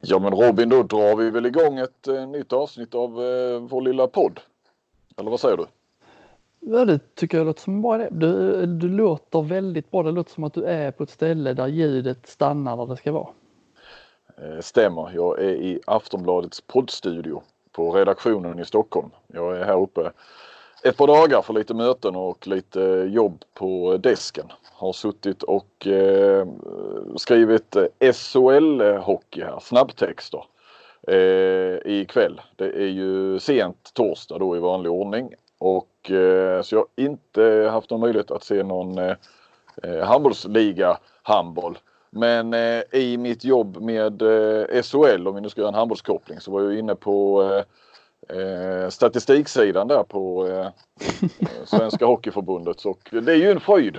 [0.00, 3.82] Ja men Robin, då drar vi väl igång ett eh, nytt avsnitt av eh, vår
[3.82, 4.40] lilla podd.
[5.16, 5.66] Eller vad säger du?
[6.60, 8.08] Ja, det tycker jag låter som en bra idé.
[8.10, 10.02] Du, du låter väldigt bra.
[10.02, 13.12] Det låter som att du är på ett ställe där ljudet stannar där det ska
[13.12, 13.28] vara.
[14.36, 15.10] Eh, stämmer.
[15.14, 17.42] Jag är i Aftonbladets poddstudio
[17.72, 19.10] på redaktionen i Stockholm.
[19.26, 20.12] Jag är här uppe
[20.84, 24.46] ett par dagar för lite möten och lite jobb på desken.
[24.78, 26.46] Har suttit och eh,
[27.16, 30.44] skrivit eh, SHL-hockey här, snabbtexter
[31.08, 32.40] eh, ikväll.
[32.56, 37.68] Det är ju sent torsdag då i vanlig ordning och eh, så jag har inte
[37.72, 39.14] haft någon möjlighet att se någon eh,
[39.82, 41.78] eh handbollsliga handboll.
[42.10, 46.40] Men eh, i mitt jobb med eh, SHL, om vi nu ska göra en handbollskoppling,
[46.40, 47.62] så var jag inne på eh,
[48.28, 50.68] eh, statistiksidan där på eh,
[51.64, 52.84] Svenska Hockeyförbundet.
[52.84, 53.98] Och det är ju en fröjd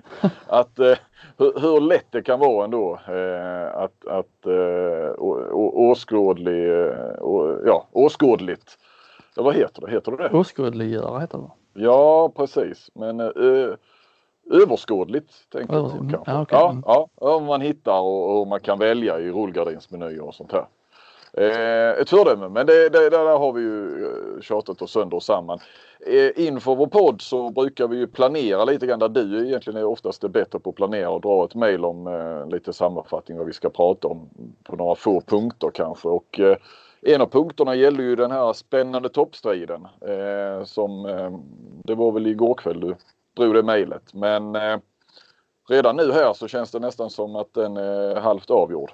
[0.46, 0.96] att eh,
[1.36, 6.70] hur, hur, lätt det kan vara ändå eh, att, att eh, åskådlig,
[7.20, 8.78] å, ja, åskådligt.
[9.36, 9.90] Ja, vad heter det?
[9.90, 11.50] Heter det Åskådliggöra heter det.
[11.82, 12.90] Ja, precis.
[12.94, 13.74] Men eh,
[14.50, 16.32] överskådligt tänker jag kanske.
[16.32, 16.58] Ja, okay.
[16.86, 20.66] ja, ja, man hittar och, och, man kan välja i rullgardinsmenyer och sånt här.
[21.32, 25.22] Eh, ett föredöme, men det, det, där har vi ju eh, tjatat oss sönder och
[25.22, 25.58] samman.
[26.06, 29.84] Eh, inför vår podd så brukar vi ju planera lite grann där du egentligen är
[29.84, 33.46] oftast är bättre på att planera och dra ett mail om eh, lite sammanfattning vad
[33.46, 34.28] vi ska prata om
[34.64, 36.08] på några få punkter kanske.
[36.08, 36.56] Och, eh,
[37.02, 41.30] en av punkterna gäller ju den här spännande toppstriden eh, som eh,
[41.84, 42.94] det var väl igår kväll du
[43.36, 44.14] drog det mejlet.
[44.14, 44.78] Men eh,
[45.68, 48.90] redan nu här så känns det nästan som att den är halvt avgjord.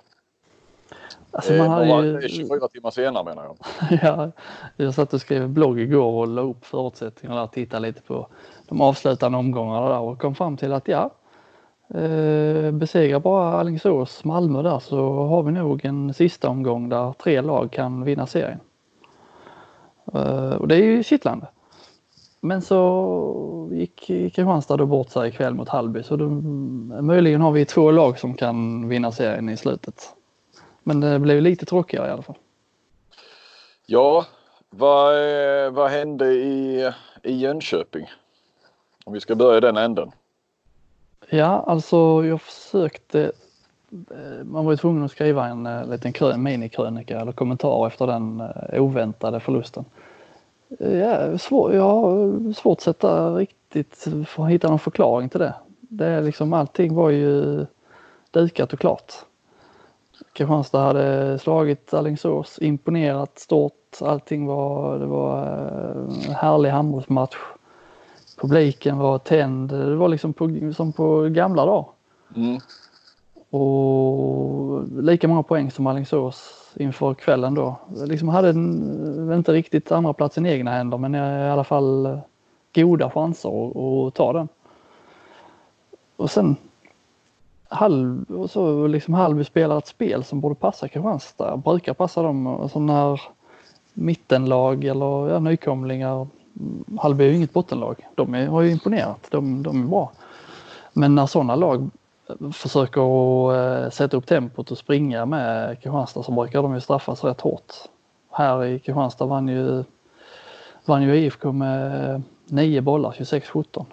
[1.34, 2.28] Alltså man har ju...
[2.28, 3.56] 24 timmar senare menar jag.
[4.02, 4.30] ja,
[4.77, 8.28] jag satt och skrev blogg igår och la upp förutsättningarna och tittade lite på
[8.68, 11.10] de avslutande omgångarna där och kom fram till att ja,
[11.94, 17.40] eh, besegra bara Alingsås Malmö där så har vi nog en sista omgång där tre
[17.40, 18.60] lag kan vinna serien.
[20.14, 21.46] Eh, och det är ju kittlande.
[22.40, 26.28] Men så gick Kristianstad då bort sig ikväll mot Hallby så då,
[27.02, 30.14] möjligen har vi två lag som kan vinna serien i slutet.
[30.84, 32.36] Men det blev lite tråkigare i alla fall.
[33.86, 34.27] Ja,
[34.70, 36.90] vad, eh, vad hände i,
[37.22, 38.06] i Jönköping?
[39.05, 40.11] Om vi ska börja i den änden.
[41.28, 43.33] Ja, alltså jag försökte.
[43.90, 48.06] Eh, man var ju tvungen att skriva en uh, liten krön, minikrönika eller kommentar efter
[48.06, 49.84] den oväntade förlusten.
[50.78, 54.08] Ja, svår, jag har svårt att sätta riktigt
[54.48, 55.55] hitta någon förklaring till det.
[55.80, 57.66] Det är liksom allting var ju
[58.30, 59.12] dukat och klart.
[60.34, 63.72] Kristianstad hade slagit Alingsås, imponerat stort.
[64.00, 67.36] Allting var, det var en härlig handbollsmatch.
[68.40, 69.68] Publiken var tänd.
[69.68, 71.86] Det var liksom på, som på gamla dagar.
[72.36, 72.61] Mm.
[73.50, 77.77] Och lika många poäng som Alingsås inför kvällen då.
[78.06, 78.51] Liksom hade
[79.36, 82.18] inte riktigt andra platsen i egna händer men i alla fall
[82.74, 83.68] goda chanser
[84.08, 84.48] att ta den.
[86.16, 86.56] Och sen
[87.69, 92.47] halv, så liksom Halby spelar ett spel som borde passa Kristianstad, brukar passa dem.
[92.47, 93.20] Alltså när
[93.95, 96.27] mittenlag eller ja, nykomlingar,
[96.61, 100.13] mm, Halby är ju inget bottenlag, de är, har ju imponerat, de, de är bra.
[100.92, 101.91] Men när sådana lag
[102.52, 107.25] försöker att eh, sätta upp tempot och springa med Kristianstad så brukar de ju straffas
[107.25, 107.73] rätt hårt.
[108.31, 109.85] Här i Kristianstad vann ju,
[110.85, 113.85] vann ju IFK med nio bollar, 26-17.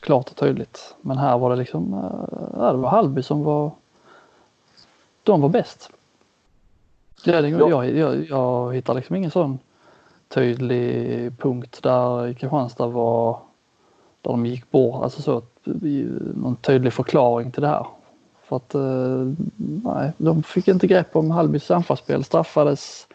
[0.00, 0.94] Klart och tydligt.
[1.00, 3.70] Men här var det liksom, eh, ja, det var Halby som var,
[5.22, 5.90] de var bäst.
[7.24, 9.58] Jag, jag, jag, jag hittar liksom ingen sån
[10.28, 13.38] tydlig punkt där Kristianstad var,
[14.22, 15.42] där de gick bort, alltså så,
[16.34, 17.86] någon tydlig förklaring till det här.
[18.42, 19.32] För att eh,
[19.84, 23.06] nej, de fick inte grepp om Hallbys anfallsspel, straffades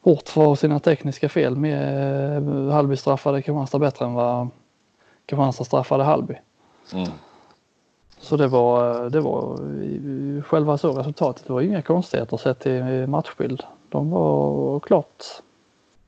[0.00, 1.56] hårt för sina tekniska fel.
[1.56, 4.48] Med Hallby straffade Kristianstad bättre än vad
[5.30, 6.34] Kristianstad straffade Hallby.
[6.92, 7.08] Mm.
[8.18, 9.58] Så det var, det var
[10.42, 11.46] själva så resultatet.
[11.46, 13.62] Det var inga konstigheter sett till matchbild.
[13.88, 15.24] De var klart,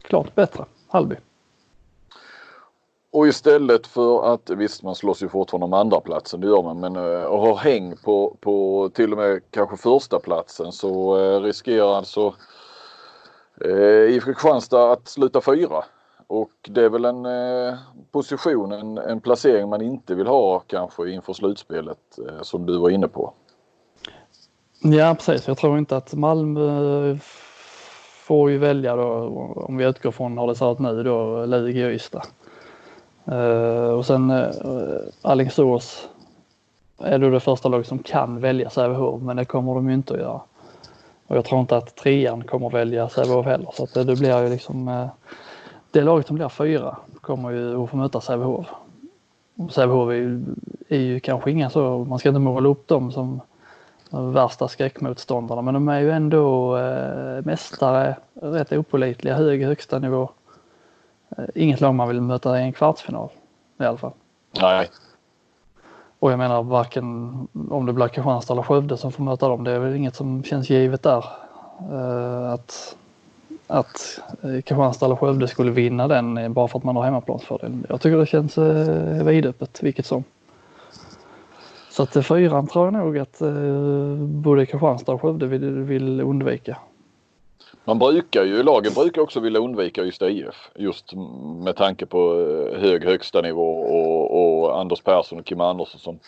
[0.02, 1.16] klart bättre, Hallby.
[3.12, 6.80] Och istället för att, visst man slåss ju fortfarande om andra platsen det gör man,
[6.80, 11.42] men uh, att ha häng på, på till och med kanske första platsen så uh,
[11.42, 12.34] riskerar alltså
[13.64, 15.84] uh, IFK Kristianstad att sluta fyra.
[16.32, 17.78] Och det är väl en eh,
[18.10, 22.90] position, en, en, placering man inte vill ha kanske inför slutspelet eh, som du var
[22.90, 23.32] inne på.
[24.82, 27.16] Ja precis, jag tror inte att Malmö eh,
[28.26, 29.04] får ju välja då
[29.56, 32.22] om vi utgår från hur det ser ut nu då, Lugi och Ystad.
[33.28, 34.48] Uh, och sen uh,
[35.22, 36.08] Alingsås
[36.98, 40.14] är då det första laget som kan välja Sävehof men det kommer de ju inte
[40.14, 40.40] att göra.
[41.26, 43.70] Och jag tror inte att trean kommer välja Sävehof heller.
[43.74, 45.08] Så att det, det blir ju liksom
[45.92, 48.66] det laget som blir fyra kommer ju att få möta Sävehof.
[49.70, 50.44] Sävehof är ju,
[50.88, 53.40] är ju kanske inga så, man ska inte måla upp dem som
[54.10, 60.30] de värsta skräckmotståndarna men de är ju ändå eh, mästare, rätt opolitliga, hög högsta nivå.
[61.36, 63.28] Eh, inget lag man vill möta i en kvartsfinal
[63.80, 64.12] i alla fall.
[64.60, 64.90] Nej.
[66.18, 67.08] Och jag menar varken
[67.70, 70.42] om det blir Kristianstad eller Skövde som får möta dem, det är väl inget som
[70.42, 71.24] känns givet där.
[71.92, 72.96] Eh, att
[73.72, 77.86] att eh, Kristianstad eller Skövde skulle vinna den eh, bara för att man har hemmaplansfördel.
[77.88, 80.24] Jag tycker det känns eh, vidöppet vilket som.
[81.90, 83.42] Så att eh, fyran tror jag nog att
[84.18, 86.78] både Kristianstad och Skövde vill, vill undvika.
[87.84, 90.70] Man brukar ju, lagen brukar också vilja undvika just IF.
[90.74, 91.12] Just
[91.64, 92.34] med tanke på
[92.78, 96.18] hög högsta nivå och, och Anders Persson och Kim Andersson som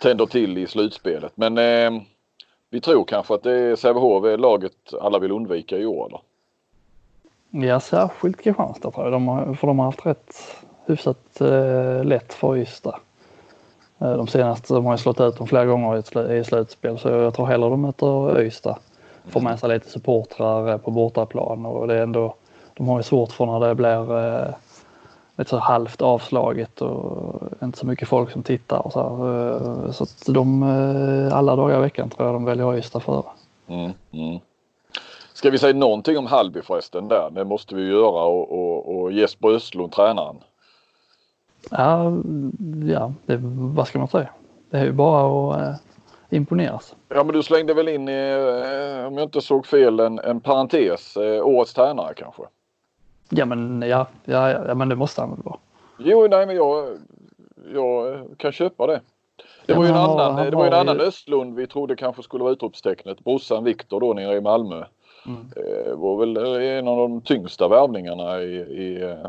[0.00, 1.32] tänder till i slutspelet.
[1.34, 2.02] Men eh,
[2.70, 6.08] vi tror kanske att det är Sävehof är laget alla vill undvika i år.
[6.10, 6.22] Då.
[7.50, 9.12] Ja, särskilt Kristianstad tror jag.
[9.12, 10.34] De har, för de har haft rätt
[10.86, 12.98] hyfsat eh, lätt för Ystad.
[13.98, 16.98] Eh, de senaste, de har ju slått ut dem flera gånger i, sl i slutspel
[16.98, 18.78] så jag tror hellre de möter Ystad.
[19.28, 22.34] Får med sig lite supportrar eh, på bortaplan och det är ändå,
[22.74, 24.54] de har ju svårt för när det blir eh,
[25.36, 29.86] lite så halvt avslaget och inte så mycket folk som tittar och så här.
[29.86, 30.62] Eh, så att de,
[31.32, 33.22] alla dagar i veckan tror jag de väljer Ystad före.
[33.66, 34.38] Mm, mm.
[35.38, 37.30] Ska vi säga någonting om Hallby förresten där?
[37.30, 40.36] Det måste vi göra och, och, och Jesper Östlund tränaren.
[41.70, 42.12] Ja,
[42.86, 43.38] ja det,
[43.74, 44.28] vad ska man säga?
[44.70, 45.74] Det är ju bara att eh,
[46.30, 46.96] imponeras.
[47.08, 51.16] Ja men du slängde väl in, eh, om jag inte såg fel, en, en parentes,
[51.16, 52.42] eh, årets tränare kanske?
[53.28, 55.58] Ja men ja, ja, ja, men det måste han väl vara.
[55.98, 56.98] Jo, nej men jag,
[57.74, 59.00] jag kan köpa det.
[59.66, 62.52] Det var ju en annan, det var en annan Östlund vi trodde kanske skulle vara
[62.52, 63.24] utropstecknet.
[63.24, 64.84] Brorsan Viktor då nere i Malmö.
[65.26, 65.40] Mm.
[65.56, 69.26] Eh, det var väl eh, en av de tyngsta värvningarna i, i, eh,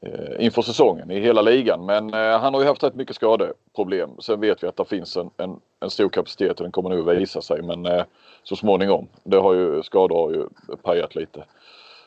[0.00, 1.86] eh, inför säsongen i hela ligan.
[1.86, 4.10] Men eh, han har ju haft rätt mycket skadeproblem.
[4.18, 7.10] Sen vet vi att det finns en, en, en stor kapacitet och den kommer nog
[7.10, 7.62] att visa sig.
[7.62, 8.04] Men eh,
[8.42, 9.06] så småningom.
[9.22, 10.46] Det har ju, skador har ju
[10.82, 11.44] pajat lite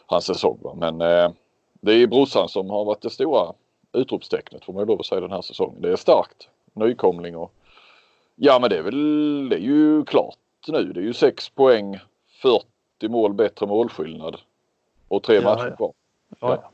[0.06, 0.58] hans säsong.
[0.62, 0.74] Va?
[0.78, 0.98] Men
[1.82, 3.54] det är brorsan som har varit det stora
[3.94, 5.82] utropstecknet får man ju lov att säga den här säsongen.
[5.82, 6.50] Det är starkt.
[6.74, 7.52] Nykomling och
[8.36, 10.38] ja men det är väl, det är ju klart
[10.68, 10.94] nu.
[10.94, 12.00] Det är ju 6 poäng,
[12.42, 12.66] 40
[13.00, 14.36] 80 mål bättre målskillnad
[15.08, 15.94] och tre ja, matcher kvar.
[16.40, 16.72] Ja.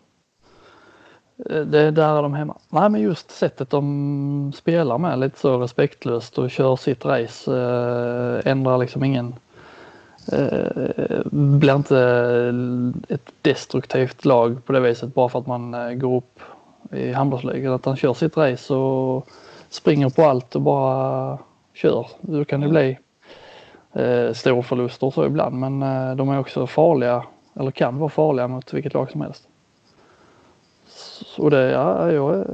[1.50, 2.57] Eh, det, där är de hemma.
[2.69, 7.51] Nej men just sättet de spelar med lite så respektlöst och kör sitt race.
[7.51, 9.36] Äh, ändrar liksom ingen
[10.31, 12.00] äh, blir inte
[13.10, 16.39] ett destruktivt lag på det viset bara för att man äh, går upp
[16.92, 17.74] i handbollsligan.
[17.74, 19.27] Att han kör sitt race och
[19.69, 21.38] springer på allt och bara
[21.74, 22.07] kör.
[22.22, 22.74] Då kan det mm.
[22.74, 22.98] bli
[23.95, 27.24] eh, storförluster så ibland men eh, de är också farliga
[27.59, 29.47] eller kan vara farliga mot vilket lag som helst.
[31.38, 32.45] Och det, ja, jag, är,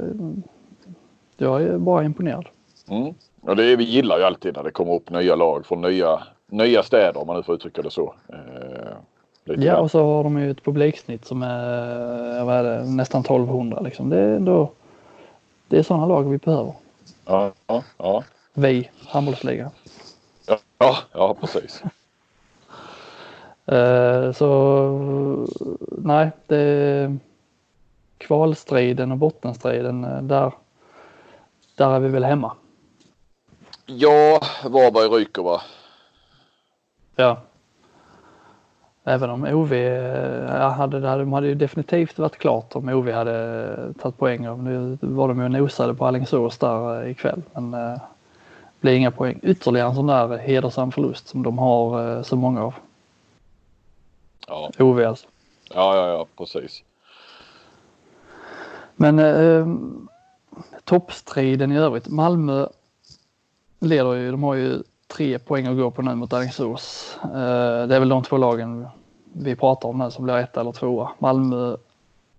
[1.36, 2.46] jag är bara imponerad.
[2.88, 3.14] Mm.
[3.40, 6.22] Och det är, vi gillar ju alltid när det kommer upp nya lag från nya,
[6.46, 8.14] nya städer om man nu får uttrycka det så.
[8.28, 13.20] Eh, ja och så har de ju ett publiksnitt som är, vad är det, nästan
[13.20, 14.10] 1200 liksom.
[14.10, 14.70] Det är ändå,
[15.68, 16.72] det är sådana lag vi behöver.
[17.26, 18.24] Ja, ja, ja.
[18.54, 19.70] Vi, handbollsligan.
[20.82, 21.82] Ja, ja precis.
[23.72, 25.48] uh, så
[25.98, 27.18] nej, det
[28.22, 30.52] kvalstriden och bottenstriden eh, där,
[31.76, 32.52] där är vi väl hemma.
[33.86, 35.60] Ja, Varberg ryker va?
[37.16, 37.40] Ja.
[39.04, 39.74] Även om OV
[40.48, 44.64] ja, hade, det hade, de hade ju definitivt varit klart om OV hade tagit poäng.
[44.64, 47.42] Nu var de ju nosade på Alingsås där ikväll.
[47.54, 47.74] Men
[48.82, 49.40] blir inga poäng.
[49.42, 52.74] Ytterligare en sån där hedersam förlust som de har eh, så många av.
[54.46, 54.70] Ja.
[54.78, 55.26] OV alltså.
[55.74, 56.82] Ja, ja, ja, precis.
[58.96, 59.66] Men eh,
[60.84, 62.08] toppstriden i övrigt.
[62.08, 62.66] Malmö
[63.78, 67.18] leder ju, de har ju tre poäng att gå på nu mot Alingsås.
[67.22, 68.86] Eh, det är väl de två lagen
[69.32, 71.10] vi pratar om nu som blir ett eller tvåa.
[71.18, 71.76] Malmö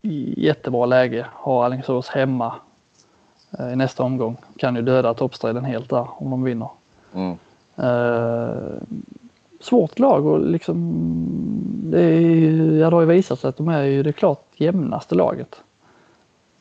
[0.02, 2.56] i jättebra läge, har Alingsås hemma
[3.60, 4.38] i nästa omgång.
[4.58, 6.70] Kan ju döda toppstriden helt där om de vinner.
[7.14, 7.38] Mm.
[7.76, 8.82] Eh,
[9.60, 10.94] svårt lag och liksom
[11.84, 15.16] det, är, ja, det har ju visat sig att de är ju det klart jämnaste
[15.16, 15.56] laget.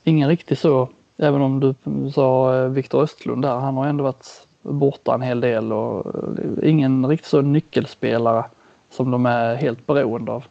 [0.05, 1.75] Ingen riktigt så, även om du
[2.11, 6.71] sa eh, Viktor Östlund där, han har ändå varit borta en hel del och eh,
[6.71, 8.45] ingen riktigt så nyckelspelare
[8.91, 10.45] som de är helt beroende av.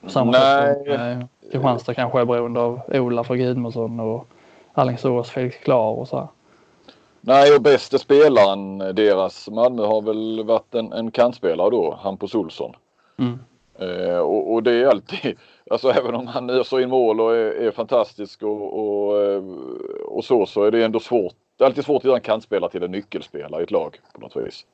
[0.00, 0.74] På samma Nej.
[0.74, 4.28] sätt som eh, Kristianstad kanske är beroende av Olaf och Gudmundsson och
[4.78, 6.28] Alingsås, Felix Klar och så.
[7.20, 12.72] Nej, och bästa spelaren deras Malmö har väl varit en, en kantspelare då, Hampus Olsson.
[13.18, 13.38] Mm.
[13.78, 15.36] Eh, och, och, det är alltid,
[15.70, 19.42] alltså även om han öser in mål och är, är fantastisk och, och, eh,
[20.06, 21.34] och, så, så är det ändå svårt.
[21.56, 24.20] Det är alltid svårt att göra en kantspelare till en nyckelspelare i ett lag på
[24.20, 24.64] något vis.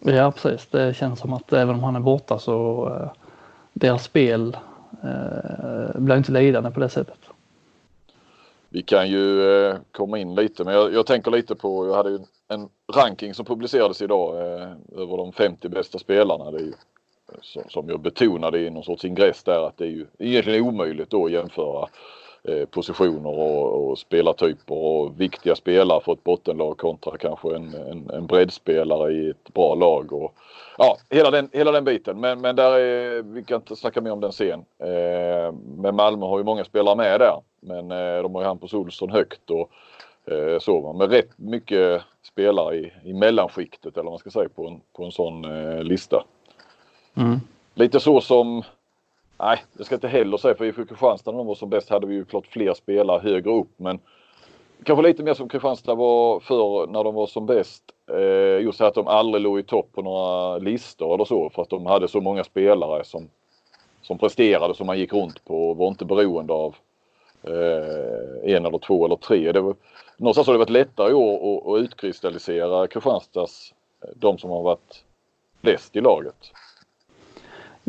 [0.00, 3.10] Ja precis, det känns som att även om han är borta så eh,
[3.72, 4.56] deras spel
[5.02, 7.18] eh, blir inte lidande på det sättet.
[8.76, 12.10] Vi kan ju eh, komma in lite men jag, jag, tänker lite på, jag hade
[12.10, 12.18] ju
[12.48, 16.50] en ranking som publicerades idag eh, över de 50 bästa spelarna.
[16.50, 16.72] Det är ju,
[17.32, 21.10] eh, som, jag betonade i någon sorts ingress där att det är ju egentligen omöjligt
[21.10, 21.88] då att jämföra
[22.70, 28.26] positioner och, och spelartyper och viktiga spelare för ett bottenlag kontra kanske en, en, en
[28.26, 30.12] breddspelare i ett bra lag.
[30.12, 30.34] Och,
[30.78, 32.20] ja, hela den, hela den biten.
[32.20, 34.64] Men, men där är, vi kan inte snacka mer om den sen.
[34.78, 37.40] Eh, men Malmö har ju många spelare med där.
[37.60, 39.70] Men eh, de har ju Hampus Olsson högt och
[40.32, 40.92] eh, så.
[40.92, 45.04] Med rätt mycket spelare i, i mellanskiktet eller vad man ska säga på en, på
[45.04, 46.24] en sån eh, lista.
[47.16, 47.40] Mm.
[47.74, 48.62] Lite så som
[49.38, 51.90] Nej, det ska jag inte heller säga för i Kristianstad när de var som bäst
[51.90, 53.98] hade vi ju klart fler spelare högre upp men
[54.84, 57.82] kanske lite mer som Kristianstad var för när de var som bäst.
[58.10, 61.70] Eh, just att de aldrig låg i topp på några listor eller så för att
[61.70, 63.28] de hade så många spelare som,
[64.02, 66.76] som presterade som man gick runt på och var inte beroende av
[67.42, 69.52] eh, en eller två eller tre.
[69.52, 69.74] Det var,
[70.16, 73.74] någonstans har det varit lättare i år att, att utkristallisera Kristianstads
[74.14, 75.04] de som har varit
[75.60, 76.52] bäst i laget.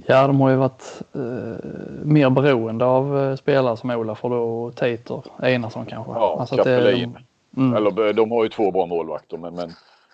[0.06, 1.70] Ja, de har ju varit eh,
[2.04, 6.12] mer beroende av eh, spelare som Olaf och Tater Enarsson kanske.
[6.12, 7.18] Ja, alltså Kapelin.
[7.52, 7.76] De, mm.
[7.78, 9.72] Eller de har ju två bra målvakter men, men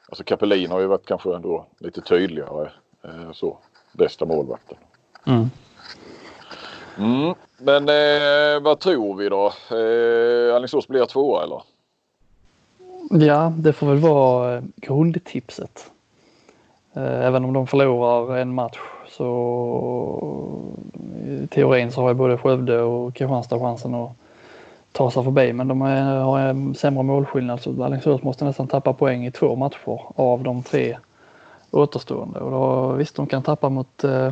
[0.10, 2.70] alltså Kapelin har ju varit kanske ändå lite tydligare
[3.04, 3.58] eh, så.
[3.92, 4.78] Bästa målvakten.
[5.26, 5.50] Mm.
[6.98, 7.36] Mm.
[7.58, 9.54] Men eh, vad tror vi då?
[9.78, 11.62] Eh, Alingsås blir tvåa eller?
[13.10, 15.92] Ja, det får väl vara eh, grundtipset.
[16.94, 18.80] Eh, även om de förlorar en match
[19.18, 19.28] så
[21.28, 24.12] i teorin så har ju både Skövde och Kristianstad chansen att
[24.92, 29.26] ta sig förbi men de har en sämre målskillnad så Alingsås måste nästan tappa poäng
[29.26, 30.98] i två matcher av de tre
[31.72, 34.32] återstående och då visst de kan tappa mot eh,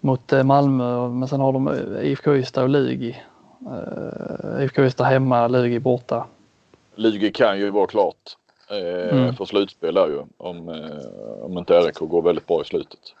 [0.00, 1.68] mot eh, Malmö men sen har de
[2.02, 3.16] IFK Ystad och Lugi.
[3.66, 6.26] Uh, IFK Ystad hemma, Lugi borta.
[6.94, 8.36] Lugi kan ju vara klart
[8.70, 9.34] eh, mm.
[9.34, 13.14] för slutspel där ju om, eh, om inte RIK går väldigt bra i slutet.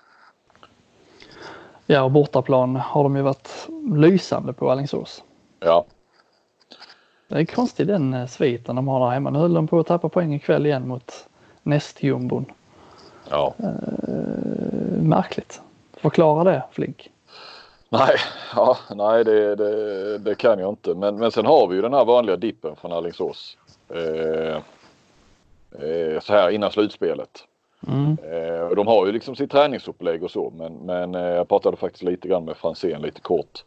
[1.90, 5.24] Ja, och bortaplan har de ju varit lysande på Alingsås.
[5.60, 5.84] Ja.
[7.28, 9.30] Det är konstigt den eh, sviten de har där hemma.
[9.30, 11.28] Nu höll de på att tappa poäng ikväll igen mot
[11.62, 12.44] nästjumbon.
[13.30, 13.54] Ja.
[13.58, 15.60] Eh, märkligt.
[15.92, 17.10] Förklara det Flink.
[17.88, 18.16] Nej,
[18.56, 20.94] ja, nej det, det, det, kan jag inte.
[20.94, 23.56] Men, men sen har vi ju den här vanliga dippen från Alingsås.
[23.88, 24.56] Eh,
[25.88, 27.44] eh, så här innan slutspelet.
[27.88, 28.18] Mm.
[28.32, 32.02] Eh, de har ju liksom sitt träningsupplägg och så men, men eh, jag pratade faktiskt
[32.02, 33.64] lite grann med Franzén lite kort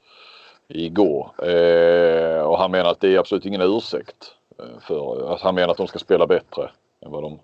[0.67, 4.35] igår eh, och han menar att det är absolut ingen ursäkt.
[4.81, 6.69] För, alltså han menar att de ska spela bättre
[7.05, 7.39] än vad de,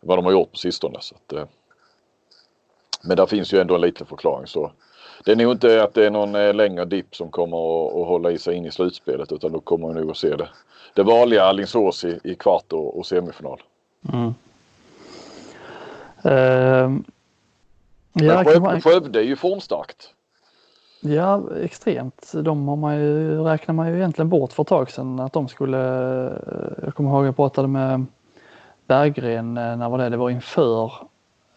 [0.00, 0.98] vad de har gjort på sistone.
[1.00, 1.48] Så att,
[3.02, 4.72] men där finns ju ändå en liten förklaring så
[5.24, 8.30] det är nog inte att det är någon längre dipp som kommer att, att hålla
[8.30, 10.48] i sig in i slutspelet utan då kommer vi nog att se det,
[10.94, 13.62] det vanliga Alingsås i, i kvart och, och semifinal.
[14.12, 14.34] Mm.
[16.26, 16.98] Uh,
[18.12, 18.80] ja, Skövde, man...
[18.80, 20.14] Skövde är ju formstarkt.
[21.00, 22.32] Ja, extremt.
[22.34, 25.48] De har man ju, räknar man ju egentligen bort för ett tag sedan att de
[25.48, 25.78] skulle,
[26.82, 28.06] jag kommer ihåg jag pratade med
[28.86, 30.92] Berggren, eh, när var det, det var inför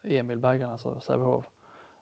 [0.03, 1.45] Emil Berggren, alltså Sävehof,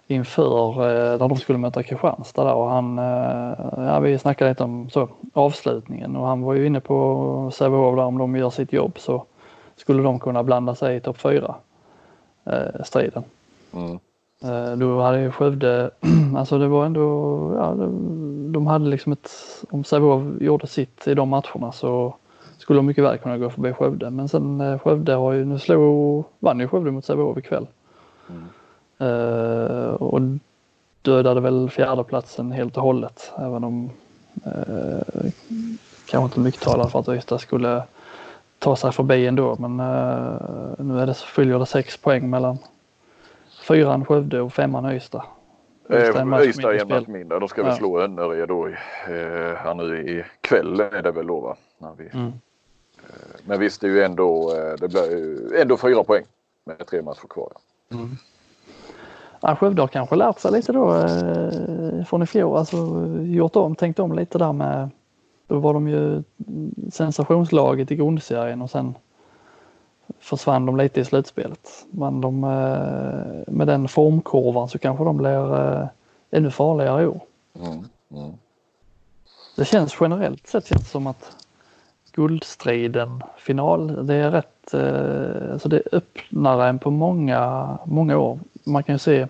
[0.08, 4.64] inför eh, när de skulle möta Kristianstad där och han, eh, ja vi snackade lite
[4.64, 8.74] om så, avslutningen och han var ju inne på Sävehof där om de gör sitt
[8.74, 9.26] jobb så
[9.76, 11.56] skulle de kunna blanda sig i topp 4 eh,
[12.84, 13.24] striden.
[13.74, 14.00] Mm.
[14.44, 15.92] Eh, då hade ju Skövde,
[16.38, 17.02] alltså det var ändå,
[17.56, 17.76] ja,
[18.52, 19.32] de hade liksom ett,
[19.70, 22.16] om Sävehof gjorde sitt i de matcherna så
[22.58, 24.10] skulle de mycket väl kunna gå förbi Skövde.
[24.10, 27.68] Men sen eh, Skövde har ju, nu slog, vann ju Skövde mot Sävehof ikväll.
[28.30, 28.44] Mm.
[29.02, 30.22] Uh, och
[31.02, 33.32] dödade väl fjärdeplatsen helt och hållet.
[33.38, 33.90] Även om
[34.48, 35.32] uh,
[36.06, 37.84] kanske inte mycket talar för att Ystad skulle
[38.62, 39.56] ta sig förbi ändå.
[39.60, 42.58] Men uh, nu är det, följer det sex poäng mellan
[43.68, 45.24] fyran Skövde och femman Ystad.
[45.90, 46.20] Ystad
[46.76, 47.40] är en match mindre.
[47.40, 47.76] De ska ja.
[47.76, 48.72] slå Önnered då i,
[49.08, 51.56] eh, här nu i kväll är det väl då va?
[51.78, 52.28] När vi, mm.
[52.28, 52.34] eh,
[53.46, 56.24] men visst det är ju ändå, eh, det blir ändå fyra poäng
[56.66, 57.52] med tre matcher kvar.
[57.90, 57.98] Ja.
[57.98, 58.10] Mm.
[59.42, 62.78] Ja, Skövde har kanske lärt sig lite då eh, från i fjol, alltså
[63.22, 64.90] gjort om, tänkt om lite där med,
[65.52, 66.24] då var de ju
[66.92, 68.96] sensationslaget i grundserien och sen
[70.20, 71.86] försvann de lite i slutspelet.
[71.90, 75.88] Men de, eh, med den formkurvan så kanske de blir eh,
[76.32, 77.22] ännu farligare i år.
[77.60, 78.32] Mm, mm.
[79.56, 81.46] Det känns generellt sett känns som att
[82.12, 88.40] guldstriden final, det är rätt, eh, alltså det öppnar en på många, många år.
[88.64, 89.28] Man kan ju se,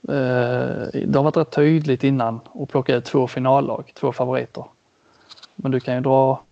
[0.00, 4.64] det har varit rätt tydligt innan att plocka ut två finallag, två favoriter.
[5.62, 6.42] Men du kan ju dra,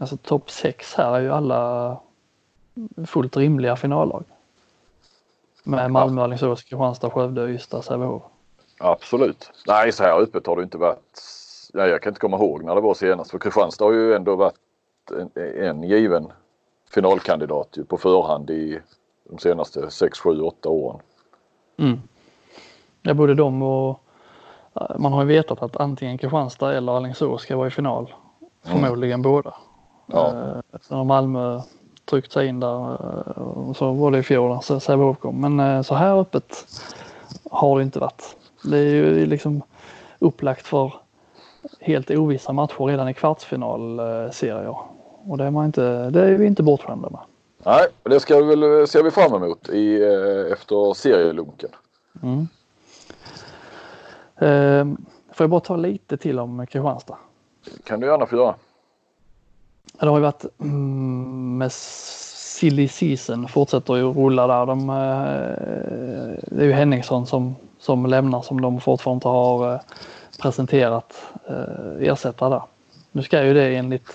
[0.00, 1.96] alltså topp 6 här är ju alla
[3.06, 4.24] fullt rimliga finallag.
[5.64, 8.22] Med Malmö, Alingsås, Kristianstad, Skövde, Ystad, Sävehof.
[8.78, 9.50] Absolut.
[9.66, 11.22] Nej, så här öppet har det inte varit.
[11.74, 13.30] Nej, jag kan inte komma ihåg när det var senast.
[13.30, 14.54] För Kristianstad har ju ändå varit
[15.18, 15.30] en,
[15.64, 16.32] en given
[16.90, 18.80] finalkandidat på förhand i
[19.24, 21.00] de senaste 6, 7, 8 åren.
[21.76, 22.00] Mm.
[23.02, 24.00] Ja, både de och
[24.98, 28.14] man har ju vetat att antingen Kristianstad eller Alingsås ska vara i final.
[28.62, 29.54] Förmodligen båda.
[30.06, 30.54] Ja.
[30.90, 31.60] Eh, Malmö
[32.04, 32.92] tryckt sig in där.
[32.92, 35.40] Eh, och så var det i fjol när Sävehof kom.
[35.40, 36.66] Men eh, så här öppet
[37.50, 38.36] har det inte varit.
[38.64, 39.62] Det är ju liksom
[40.18, 40.94] upplagt för
[41.80, 44.76] helt ovissa matcher redan i kvartsfinalserier.
[45.24, 47.20] Och det är, man inte, det är vi inte bortskämda med.
[47.64, 50.02] Nej, det ska vi väl, ser vi fram emot i,
[50.52, 51.70] efter serielunken.
[52.22, 52.48] Mm.
[55.32, 57.16] får jag bara ta lite till om Kristianstad?
[57.84, 58.54] Kan du gärna få göra.
[60.00, 64.66] Det har ju varit mm, med silly season fortsätter ju rulla där.
[64.66, 69.80] De, eh, det är ju Henningsson som, som lämnar som de fortfarande inte har eh,
[70.42, 72.62] presenterat eh, ersättare där.
[73.12, 74.12] Nu ska ju det enligt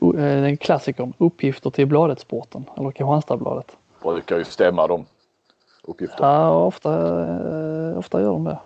[0.00, 3.76] den klassikern uppgifter till Bladet-sporten eller Kristianstadsbladet.
[4.02, 5.06] Brukar ju stämma de
[5.82, 6.28] uppgifterna.
[6.28, 6.90] Ja, ofta,
[7.98, 8.58] ofta gör de det.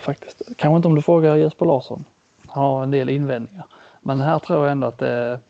[0.00, 0.42] Faktiskt.
[0.56, 2.04] Kanske inte om du frågar Jesper Larsson.
[2.46, 3.66] Han har en del invändningar.
[4.00, 5.40] Men här tror jag ändå att, det,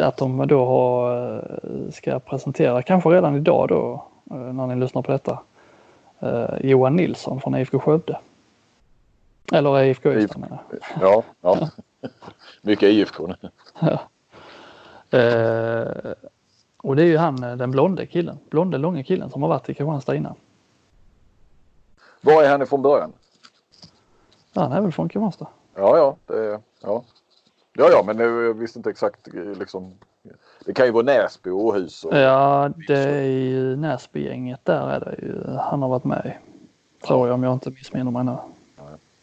[0.00, 5.12] att de då har, ska presentera, kanske redan idag då eh, när ni lyssnar på
[5.12, 5.40] detta,
[6.20, 8.18] eh, Johan Nilsson från IFK Skövde.
[9.52, 10.62] Eller IFK Ystad menar
[11.00, 11.68] Ja, ja.
[12.62, 13.34] mycket IFK.
[13.80, 14.00] ja.
[15.18, 16.12] Eh,
[16.82, 19.74] och det är ju han den blonde killen, blonde långa killen som har varit i
[19.74, 20.34] Kristianstad innan.
[22.28, 23.12] Var är han ifrån början?
[24.52, 25.46] Ja, han är väl från Kristianstad.
[25.74, 27.04] Ja, ja, det, ja.
[27.72, 29.94] Ja, ja, men jag visste inte exakt liksom.
[30.64, 32.04] Det kan ju vara Näsby och Åhus.
[32.04, 35.56] Och, ja, det är ju Näsbygänget där är det ju.
[35.56, 36.48] Han har varit med i.
[37.06, 38.36] Tror jag om jag inte missminner mig nu.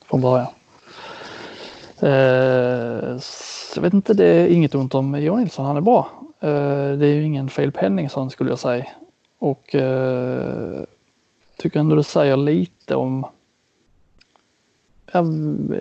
[0.05, 0.47] Från början.
[1.99, 3.19] Eh,
[3.75, 5.65] jag vet inte, det är inget ont om Johan Nilsson.
[5.65, 6.09] Han är bra.
[6.39, 8.85] Eh, det är ju ingen fel Penningsson skulle jag säga.
[9.39, 10.83] Och eh,
[11.65, 13.25] tycker ändå det säger lite om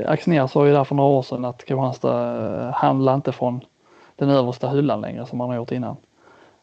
[0.07, 3.61] Axnér sa ju där för några år sedan att Kristianstad eh, handlar inte från
[4.17, 5.97] den översta hyllan längre som man har gjort innan.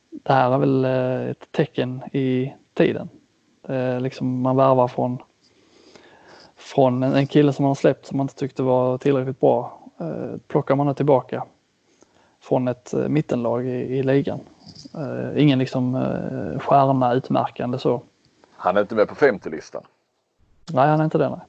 [0.10, 3.10] Det här är väl eh, ett tecken i tiden.
[3.67, 5.17] Eh, liksom man värvar från,
[6.55, 9.77] från en kille som man har släppt som man inte tyckte var tillräckligt bra.
[10.47, 11.45] Plockar man det tillbaka
[12.39, 14.39] från ett mittenlag i, i ligan.
[15.36, 16.05] Ingen liksom
[16.60, 18.01] stjärna utmärkande så.
[18.62, 19.84] Han är inte med på 50-listan?
[20.74, 21.30] Nej, han är inte det.
[21.30, 21.39] Nej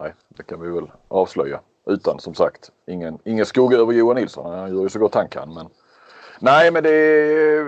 [0.00, 1.60] nej, det kan vi väl avslöja.
[1.86, 4.54] Utan som sagt, ingen, ingen skugga över Johan Nilsson.
[4.54, 5.54] Han gör ju så gott han kan.
[5.54, 5.68] Men...
[6.40, 7.66] Nej, men det är,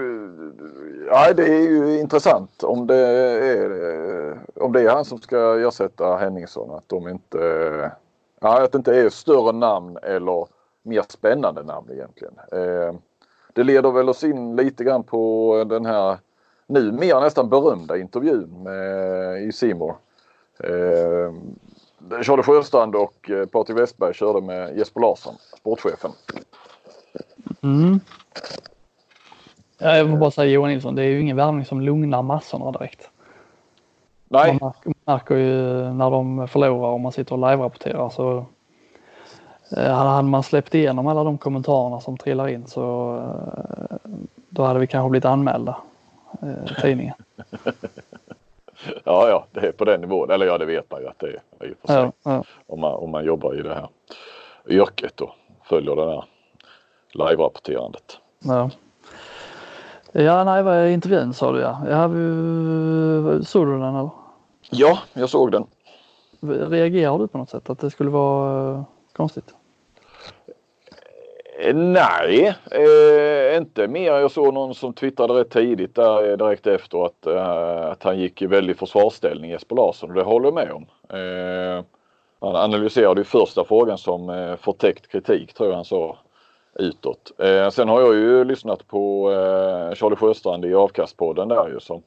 [1.06, 6.16] ja, det är ju intressant om det är, om det är han som ska ersätta
[6.16, 6.70] Henningsson.
[6.70, 7.92] Att de inte,
[8.40, 10.46] ja, att det inte är större namn eller
[10.82, 12.34] mer spännande namn egentligen.
[12.52, 12.94] Eh,
[13.52, 16.18] det leder väl oss in lite grann på den här
[16.68, 19.96] nu mer nästan berömda intervjun med, i Simor.
[20.64, 21.32] Eh,
[22.22, 26.10] Charlie Sjöstrand och eh, Patrik Westberg körde med Jesper Larsson, sportchefen.
[27.62, 28.00] Mm.
[29.78, 33.10] Jag vill bara säga Johan Nilsson, det är ju ingen värvning som lugnar massorna direkt.
[34.28, 34.58] Nej.
[34.60, 34.72] Man
[35.04, 35.54] märker ju
[35.92, 38.46] när de förlorar och man sitter och live-rapporterar så
[39.76, 44.10] eh, hade man släppt igenom alla de kommentarerna som trillar in så eh,
[44.48, 45.76] då hade vi kanske blivit anmälda
[46.80, 47.14] tidningen.
[49.04, 50.30] Ja, ja, det är på den nivån.
[50.30, 51.96] Eller ja, det vet man ju att det är i och för sig.
[51.96, 52.44] Ja, ja.
[52.66, 53.88] Om, man, om man jobbar i det här
[54.68, 55.30] yrket och
[55.64, 56.24] följer det där
[57.12, 58.18] live-rapporterandet.
[58.38, 58.70] Ja.
[60.12, 61.82] Ja, nej, vad är intervjun sa du ja.
[61.88, 62.08] ja
[63.44, 64.10] såg du den eller?
[64.70, 65.66] Ja, jag såg den.
[66.70, 69.54] Reagerar du på något sätt att det skulle vara uh, konstigt?
[71.60, 74.12] Eh, nej, eh, inte mer.
[74.12, 78.18] Jag såg någon som twittrade rätt tidigt där eh, direkt efter att, eh, att han
[78.18, 80.86] gick i väldig försvarsställning Jesper Larsson och det håller jag med om.
[81.18, 81.84] Eh,
[82.40, 86.18] han analyserade ju första frågan som eh, förtäckt kritik tror jag han sa.
[86.78, 87.32] utåt.
[87.38, 92.02] Eh, sen har jag ju lyssnat på eh, Charlie Sjöstrand i Avkastpodden där ju som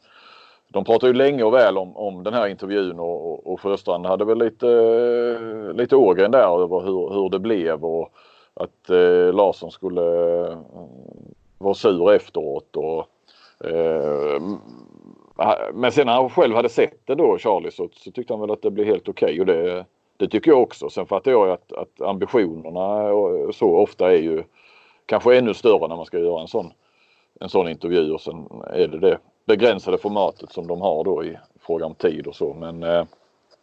[0.68, 4.06] de pratade ju länge och väl om, om den här intervjun och, och, och Sjöstrand
[4.06, 8.14] hade väl lite, eh, lite ågren där över hur, hur det blev och
[8.54, 10.02] att eh, Larsson skulle
[10.48, 10.58] eh,
[11.58, 12.76] vara sur efteråt.
[12.76, 13.08] Och,
[13.68, 14.42] eh,
[15.74, 18.52] men sen när han själv hade sett det då, Charlie, så, så tyckte han väl
[18.52, 19.26] att det blev helt okej.
[19.26, 19.40] Okay.
[19.40, 19.86] Och det,
[20.18, 20.90] det tycker jag också.
[20.90, 23.12] Sen fattar jag att, att ambitionerna
[23.54, 24.44] så ofta är ju
[25.06, 26.74] kanske ännu större när man ska göra en sån,
[27.40, 31.38] en sån intervju och sen är det det begränsade formatet som de har då i
[31.60, 32.54] fråga om tid och så.
[32.54, 33.06] Men eh,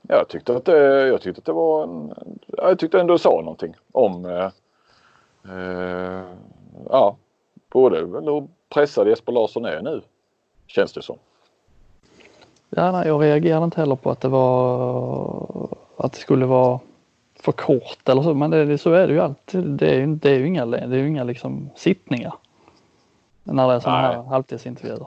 [0.09, 2.15] jag tyckte att det, jag tyckte att det var en,
[2.47, 4.49] jag tyckte ändå sa någonting om eh,
[5.51, 6.25] eh,
[6.91, 7.17] ja,
[7.73, 10.03] både hur pressad Jesper Larsson är nu
[10.67, 11.17] känns det som.
[12.71, 16.81] Ja, nej, jag reagerade inte heller på att det var att det skulle vara
[17.41, 19.65] för kort eller så, men det, så är det ju alltid.
[19.65, 22.35] Det är ju, det är ju inga, det är ju inga liksom sittningar
[23.43, 25.07] när det är sådana här halvtidsintervjuer.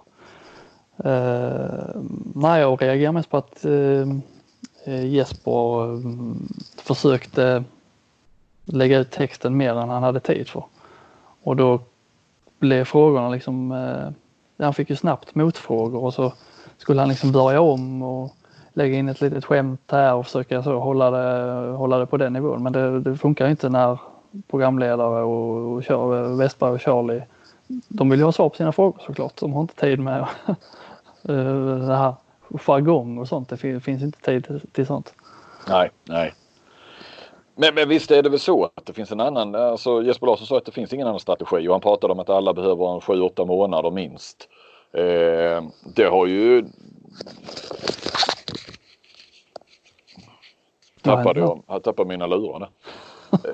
[1.06, 2.01] Uh,
[2.36, 4.19] nej, jag reagerar mest på att uh,
[4.86, 5.99] Jesper uh,
[6.77, 7.63] försökte
[8.65, 10.63] lägga ut texten mer än han hade tid för.
[11.43, 11.80] Och då
[12.60, 14.10] blev frågorna liksom, eh,
[14.65, 16.34] han fick ju snabbt motfrågor och så
[16.78, 18.36] skulle han liksom börja om och
[18.74, 22.34] lägga in ett litet skämt här och försöka så hålla, det, hålla det på den
[22.34, 22.63] nivån.
[22.63, 24.00] Men det, det funkar inte när
[24.47, 27.21] programledare och, och Westberg och Charlie
[27.88, 29.38] de vill ju ha svar på sina frågor såklart.
[29.38, 30.19] De har inte tid med
[31.24, 32.15] eh, det här
[32.52, 33.50] jargong och sånt.
[33.50, 35.13] Det finns inte tid till sånt.
[35.67, 36.34] Nej, nej.
[37.55, 40.47] Men, men visst är det väl så att det finns en annan, alltså Jesper Larsson
[40.47, 42.99] sa att det finns ingen annan strategi och han pratade om att alla behöver en
[42.99, 44.49] 7-8 månader minst.
[44.93, 45.63] Eh,
[45.95, 46.65] det har ju
[51.01, 52.61] Tappade jag, jag tappade mina lurar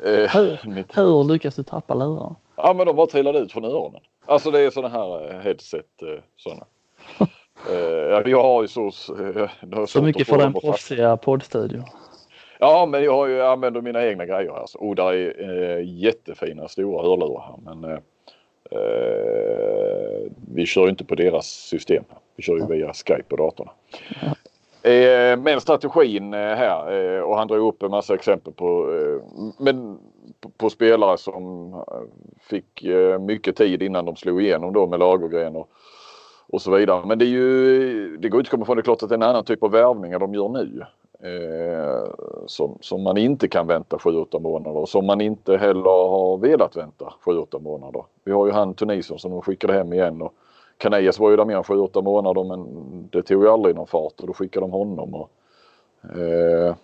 [0.03, 0.59] eh, hur,
[0.95, 2.35] hur lyckas du tappa lurarna?
[2.55, 4.01] Ja men de bara trillade ut från öronen.
[4.25, 6.65] Alltså det är sådana här eh, headset eh, sådana.
[8.29, 8.91] jag har ju så...
[9.87, 11.83] så mycket för den proffsiga poddstudion.
[12.59, 14.65] Ja men jag har ju använder mina egna grejer här.
[14.77, 17.99] Och där är äh, jättefina stora hörlurar här men äh,
[20.53, 22.03] vi kör inte på deras system.
[22.35, 23.69] Vi kör ju via Skype på datorn.
[24.87, 28.87] Eh, men strategin eh, här eh, och han drog upp en massa exempel på,
[29.59, 29.97] men,
[30.57, 31.73] på, spelare som
[32.39, 32.85] fick
[33.19, 35.69] mycket tid innan de slog igenom då med Lagergren och,
[36.47, 37.05] och så vidare.
[37.05, 39.15] Men det är ju, det går inte att komma ifrån det är klart att det
[39.15, 40.83] är en annan typ av värvningar de gör nu.
[41.19, 42.13] Eh,
[42.45, 46.77] som, som man inte kan vänta 7-8 månader och som man inte heller har velat
[46.77, 48.03] vänta 7-8 månader.
[48.23, 50.33] Vi har ju han Tunisien som de skickade hem igen och
[50.77, 52.67] Canellas var ju där mer än 7-8 månader men
[53.11, 55.15] det tog ju aldrig någon fart och då skickade de honom.
[55.15, 55.29] Och,
[56.03, 56.75] eh,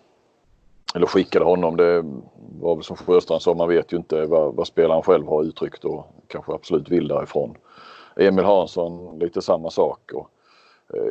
[0.95, 2.03] eller skickade honom, det
[2.61, 5.85] var väl som Sjöstrand sa, man vet ju inte vad, vad spelaren själv har uttryckt
[5.85, 7.57] och kanske absolut vill därifrån.
[8.15, 10.11] Emil Hansson lite samma sak.
[10.13, 10.29] Och,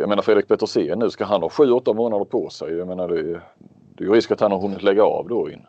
[0.01, 2.75] jag menar Fredrik Petersen nu, ska han ha 7-8 månader på sig?
[2.75, 3.23] Jag menar det,
[3.95, 5.67] det är ju risk att han har hunnit lägga av då in.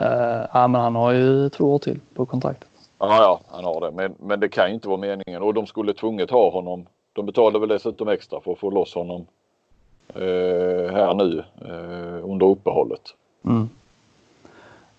[0.00, 2.68] Uh, ja men han har ju två år till på kontraktet.
[2.98, 3.90] Ja, ja, han har det.
[3.90, 5.42] Men, men det kan ju inte vara meningen.
[5.42, 6.86] Och de skulle tvunget ha honom.
[7.12, 9.26] De betalade väl dessutom extra för att få loss honom
[10.14, 13.14] eh, här nu eh, under uppehållet.
[13.44, 13.70] Mm.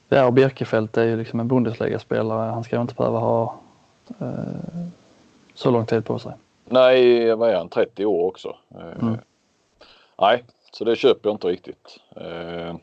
[0.09, 2.51] Ja, och Birkefält är ju liksom en Bundesliga-spelare.
[2.51, 3.55] Han ska ju inte behöva ha
[4.19, 4.88] eh,
[5.53, 6.31] så lång tid på sig.
[6.65, 7.69] Nej, vad är han?
[7.69, 8.56] 30 år också.
[8.76, 9.17] Eh, mm.
[10.21, 11.99] Nej, så det köper jag inte riktigt.
[12.15, 12.76] Eh,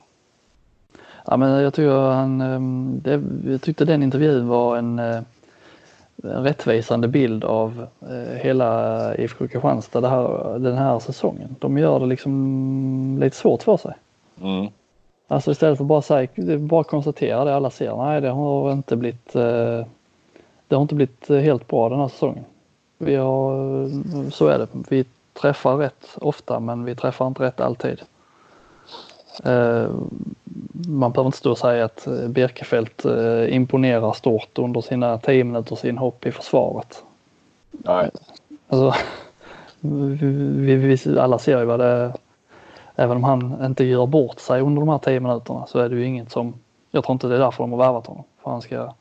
[1.27, 5.21] Ja, men jag, tycker han, ehm, det, jag tyckte den intervjun var en, eh,
[6.23, 7.87] en rättvisande bild av
[8.43, 11.57] hela IFK Kristianstad här, den här säsongen.
[11.59, 13.95] De gör det liksom lite svårt för sig.
[14.43, 14.66] Mm.
[15.29, 17.97] Alltså istället för bara säga, bara konstatera det alla ser.
[17.97, 19.33] Nej, det har inte blivit,
[20.69, 22.45] det har inte blivit helt bra den här säsongen.
[23.03, 24.67] Vi har, så är det.
[24.89, 28.03] Vi träffar rätt ofta men vi träffar inte rätt alltid.
[29.45, 29.91] Eh,
[30.89, 35.45] man behöver inte stå och säga att eh, Birkefält eh, imponerar stort under sina 10
[35.45, 37.05] minuters inhopp i försvaret.
[37.71, 38.11] Nej.
[38.69, 38.95] Alltså,
[39.81, 42.13] vi, vi, alla ser ju vad det.
[42.97, 45.97] Även om han inte gör bort sig under de här 10 minuterna så är det
[45.97, 46.55] ju inget som,
[46.91, 48.25] jag tror inte det är därför de har värvat honom.
[48.43, 48.95] För han ska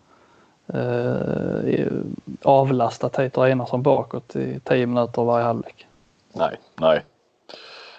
[0.73, 1.87] eh,
[2.43, 5.87] avlasta Tater Einarsson bakåt i 10 minuter varje halvlek.
[6.33, 7.03] Nej, nej.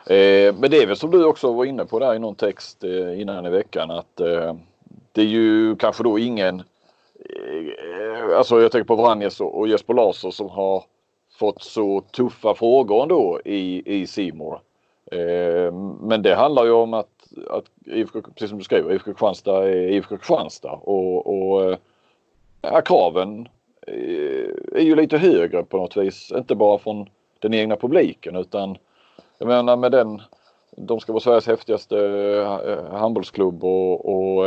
[0.06, 2.84] Eh, men det är väl som du också var inne på där i någon text
[2.84, 4.54] eh, innan i veckan att eh,
[5.12, 10.32] det är ju kanske då ingen eh, Alltså jag tänker på Vranjes och, Jesper Larsson
[10.32, 10.84] som har
[11.38, 14.60] fått så tuffa frågor ändå i, i Simor.
[15.12, 17.08] Eh, men det handlar ju om att,
[17.50, 21.76] att IFK, precis som du skriver, IFK Kristianstad är IFK Kristianstad och, och eh,
[22.62, 23.48] ja, kraven
[23.86, 26.32] eh, är ju lite högre på något vis.
[26.36, 28.78] Inte bara från den egna publiken utan
[29.38, 30.22] jag menar med den
[30.76, 31.98] de ska vara Sveriges häftigaste
[32.66, 34.46] eh, handbollsklubb och, och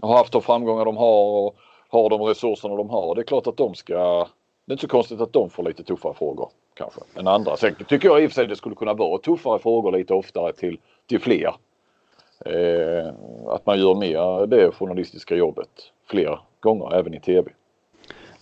[0.00, 1.56] och har haft de framgångar de har och
[1.88, 3.14] har de resurserna de har.
[3.14, 4.26] Det är klart att de ska
[4.66, 7.56] det är inte så konstigt att de får lite tuffare frågor kanske än andra.
[7.56, 10.52] Sen tycker jag i och för sig det skulle kunna vara tuffare frågor lite oftare
[10.52, 11.54] till, till fler.
[12.46, 13.14] Eh,
[13.48, 15.68] att man gör mer det journalistiska jobbet
[16.06, 17.50] fler gånger även i tv.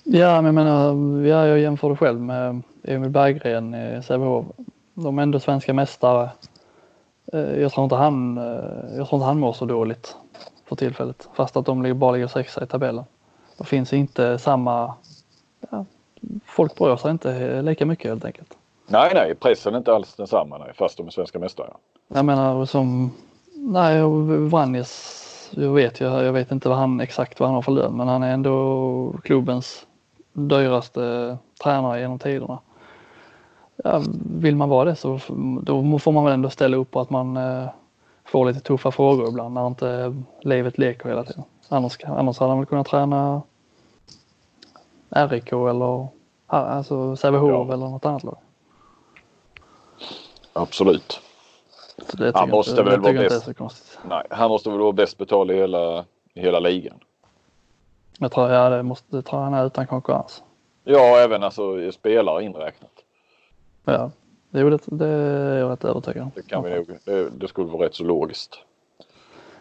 [0.05, 0.95] Ja, men jag menar,
[1.27, 4.47] ja, jag jämför det själv med Emil Berggren i Sävehof.
[4.95, 6.31] De är ändå svenska mästare.
[7.33, 10.17] Eh, jag tror inte han, eh, jag tror inte han mår så dåligt
[10.65, 11.29] för tillfället.
[11.35, 13.05] Fast att de bara ligger sexa i tabellen.
[13.59, 14.95] Det finns inte samma,
[15.71, 15.85] ja,
[16.47, 18.57] folk bryr sig inte lika mycket helt enkelt.
[18.87, 21.71] Nej, nej, pressen är inte alls densamma nej, fast de är svenska mästare.
[22.09, 23.13] Jag menar som,
[23.55, 24.03] nej,
[24.49, 25.22] Vranjes,
[25.55, 28.09] jag vet, jag, jag vet inte vad han, exakt vad han har för lön, men
[28.09, 29.87] han är ändå klubbens
[30.33, 32.59] dyraste tränare genom tiderna.
[33.85, 35.21] Ja, vill man vara det så
[35.63, 37.69] då får man väl ändå ställa upp på att man eh,
[38.25, 41.45] får lite tuffa frågor ibland när inte livet leker hela tiden.
[41.69, 43.43] Annars, annars hade han väl kunnat träna
[45.09, 46.09] RIK eller
[46.47, 47.75] alltså Sävehof ja.
[47.75, 48.37] eller något annat lag.
[50.53, 51.21] Absolut.
[52.35, 53.49] Han måste väl vara bäst.
[54.05, 56.97] Nej, han måste väl vara bäst betald i hela, i hela ligan.
[58.19, 60.43] Jag tror, ja, det, måste, det tror han är utan konkurrens.
[60.85, 62.91] Ja, även alltså spelare inräknat.
[63.85, 64.11] Ja,
[64.51, 66.31] jo, det, det är jag rätt övertygad om.
[66.35, 66.99] Det kan vi nog.
[67.05, 68.59] Det, det skulle vara rätt så logiskt.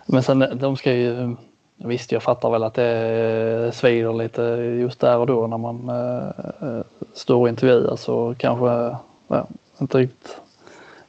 [0.05, 1.35] Men sen de ska ju
[1.83, 4.41] Visst, jag fattar väl att det svider lite
[4.81, 6.81] just där och då när man äh,
[7.13, 9.47] står och intervjuar så kanske ja,
[9.81, 10.41] inte riktigt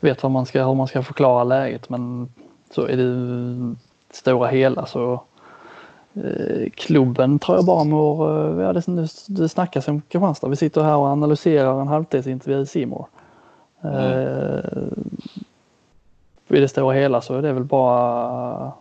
[0.02, 2.28] vet vad man ska, hur man ska förklara läget men
[2.70, 3.76] så i det
[4.10, 5.22] stora hela så
[6.14, 10.48] eh, klubben tror jag bara mår, eh, ja det, det snackas om Kristianstad.
[10.48, 13.06] Vi sitter här och analyserar en halvtidsintervju i Simor.
[13.80, 13.96] Mm.
[13.96, 14.62] Eh,
[16.48, 18.72] I det stora hela så är det väl bara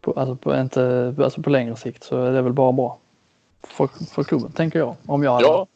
[0.00, 2.98] på, alltså, på, inte, alltså på längre sikt så är det väl bara bra
[3.62, 4.94] för, för klubben, tänker jag.
[5.06, 5.66] Om jag hade ja.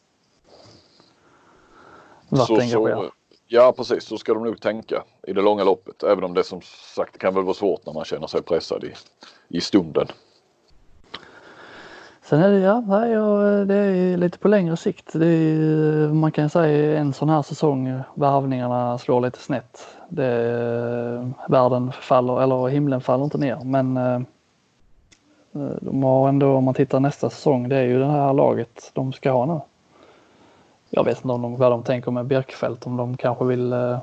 [2.28, 3.04] varit så, engagerad.
[3.04, 3.10] Så,
[3.48, 4.04] ja, precis.
[4.04, 6.02] Så ska de nog tänka i det långa loppet.
[6.02, 6.60] Även om det som
[6.94, 8.92] sagt kan väl vara svårt när man känner sig pressad i,
[9.48, 10.06] i stunden.
[12.22, 12.80] Sen är det, ja,
[13.64, 15.14] det är lite på längre sikt.
[15.14, 19.96] Är, man kan säga en sån här säsong, värvningarna slår lite snett.
[20.08, 24.20] Det, världen faller, eller himlen faller inte ner men eh,
[25.80, 29.12] de har ändå, om man tittar nästa säsong, det är ju det här laget de
[29.12, 29.60] ska ha nu.
[30.98, 33.98] Jag vet inte om de, vad de tänker med Björkfeldt, om de kanske vill eh,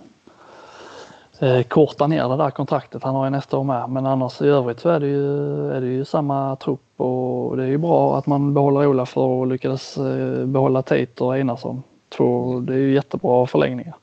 [1.40, 3.04] eh, korta ner det där kontraktet.
[3.04, 3.90] Han har ju nästa år med.
[3.90, 7.64] Men annars i övrigt så är det ju, är det ju samma trupp och det
[7.64, 11.84] är ju bra att man behåller Olaf och lyckades eh, behålla Tate och Einarsson.
[12.10, 13.96] Två, det är ju jättebra förlängningar.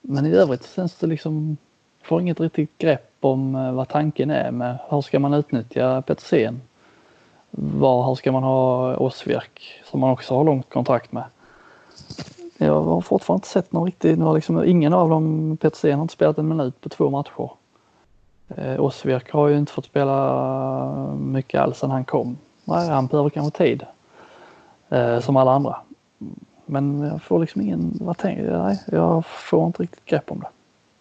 [0.00, 1.56] Men i övrigt känns det liksom,
[2.02, 6.60] får inget riktigt grepp om eh, vad tanken är med hur ska man utnyttja Petersen?
[7.50, 11.24] Var, hur ska man ha Osvierk som man också har långt kontrakt med?
[12.64, 16.14] Jag har fortfarande inte sett någon riktig, någon liksom, ingen av dem, Petersen har inte
[16.14, 17.50] spelat en minut på två matcher.
[18.56, 22.38] Eh, Osvierk har ju inte fått spela mycket alls sedan han kom.
[22.64, 23.86] Nej, han behöver kanske tid.
[24.88, 25.76] Eh, som alla andra.
[26.66, 28.64] Men jag får liksom ingen, vad tänker jag?
[28.64, 30.48] Nej, jag får inte riktigt grepp om det.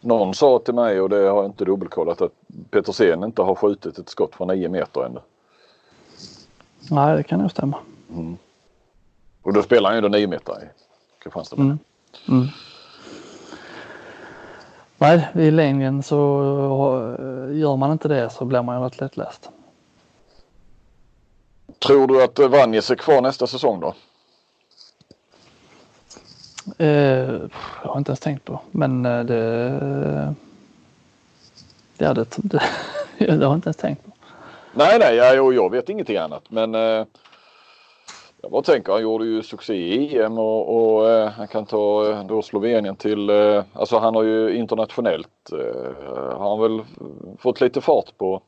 [0.08, 2.32] Någon sa till mig och det har jag inte dubbelkollat att
[2.72, 5.20] Petersen inte har skjutit ett skott från 9 meter ännu.
[6.92, 7.78] Nej, det kan nog stämma.
[8.14, 8.38] Mm.
[9.42, 10.72] Och då spelar han ju då 9 meter
[11.24, 11.56] Kristianstad.
[11.56, 11.80] Mm.
[12.28, 12.48] Mm.
[14.98, 16.18] Nej, i längden så
[17.52, 19.50] gör man inte det så blir man ju rätt lättläst.
[21.80, 23.94] Tror du att Vanjes är kvar nästa säsong då?
[26.78, 26.88] Eh,
[27.84, 30.36] jag har inte ens tänkt på, men eh, det...
[31.98, 32.62] Det, det, det,
[33.18, 34.12] det har jag inte ens tänkt på.
[34.74, 37.06] Nej, nej, jag, jag vet ingenting annat, men eh,
[38.42, 42.12] jag bara tänker, han gjorde ju succé i EM och, och eh, han kan ta
[42.12, 46.82] eh, då Slovenien till, eh, alltså han har ju internationellt, eh, har han väl
[47.40, 48.42] fått lite fart på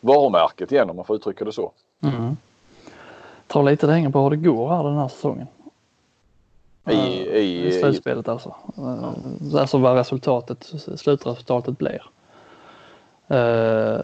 [0.00, 1.72] varumärket igen om man får uttrycka det så.
[2.02, 2.36] Mm.
[3.46, 5.46] Tror lite det hänger på hur det går här den här säsongen.
[6.90, 8.54] I, i, I slutspelet alltså.
[8.76, 9.14] Ja.
[9.60, 12.02] Alltså vad resultatet, slutresultatet blir.
[13.30, 14.00] Uh,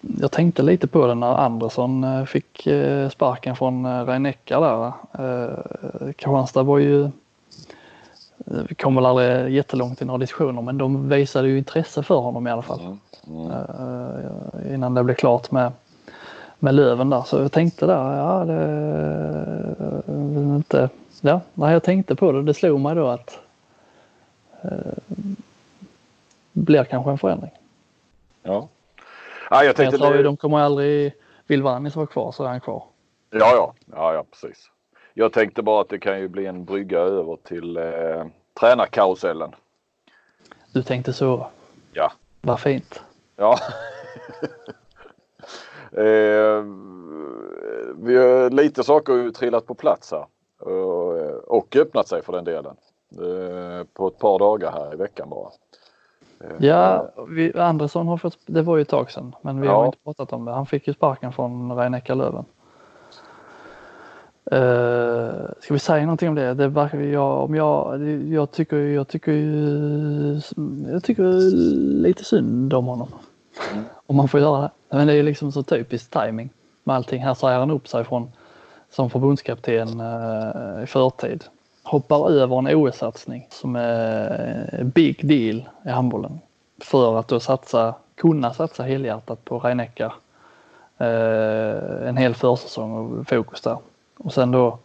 [0.00, 4.92] jag tänkte lite på det när Andersson eh, fick eh, sparken från eh, Rhein-Neckar där.
[6.12, 7.10] Kristianstad var ju,
[8.68, 12.46] vi kom väl aldrig jättelångt i några diskussioner men de visade ju intresse för honom
[12.46, 12.80] i alla fall.
[12.80, 13.50] Mm.
[13.50, 14.74] Mm.
[14.74, 15.72] Innan det blev klart med,
[16.58, 17.22] med Löven där.
[17.22, 19.90] Så jag tänkte där, ja det
[20.60, 20.88] inte,
[21.20, 23.38] ja, när jag tänkte på det, det slog mig då att
[24.62, 24.70] eh,
[26.52, 27.50] blir kanske en förändring.
[28.42, 28.68] Ja.
[29.50, 31.14] Ja jag tänkte jag sa ju, de kommer aldrig,
[31.46, 32.84] vill Vannis vara kvar så är han kvar.
[33.30, 34.70] Ja, ja, ja, ja, precis.
[35.14, 38.26] Jag tänkte bara att det kan ju bli en brygga över till eh,
[38.60, 39.54] tränarkarusellen.
[40.72, 41.46] Du tänkte så?
[41.92, 42.12] Ja.
[42.40, 43.02] Vad fint.
[43.36, 43.58] Ja.
[45.92, 46.64] eh,
[47.96, 50.26] vi har lite saker har trillat på plats här
[50.58, 52.76] och, och öppnat sig för den delen.
[53.18, 55.50] Eh, på ett par dagar här i veckan bara.
[56.40, 59.76] Eh, ja, vi, Andersson har fått, det var ju ett tag sedan, men vi ja.
[59.76, 60.52] har inte pratat om det.
[60.52, 62.44] Han fick ju sparken från Rhein Löven.
[64.52, 66.54] Uh, ska vi säga någonting om det?
[66.54, 69.32] det verkar, jag, om jag, jag, tycker, jag, tycker,
[70.92, 71.24] jag tycker
[72.02, 73.08] lite synd om honom.
[73.72, 73.84] Mm.
[74.06, 74.70] Om man får göra det.
[74.88, 76.50] Men det är liksom så typiskt timing
[76.84, 77.22] med allting.
[77.22, 78.32] Här säger han upp sig från
[78.90, 81.44] som förbundskapten uh, i förtid.
[81.82, 86.40] Hoppar över en OS-satsning som är big deal i handbollen.
[86.80, 90.12] För att då satsa, kunna satsa helhjärtat på Reinecka
[90.98, 93.78] eh, en hel försäsong och fokus där.
[94.18, 94.78] Och sen då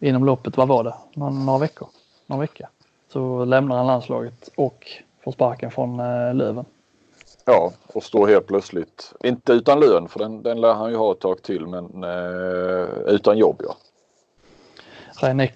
[0.00, 1.88] inom loppet, vad var det, några, några veckor,
[2.26, 2.68] några vecka,
[3.12, 4.86] så lämnar han landslaget och
[5.24, 6.64] får sparken från eh, Löven.
[7.44, 11.12] Ja, och står helt plötsligt, inte utan lön för den, den lär han ju ha
[11.12, 13.76] ett tag till, men eh, utan jobb ja.
[15.20, 15.48] Rhein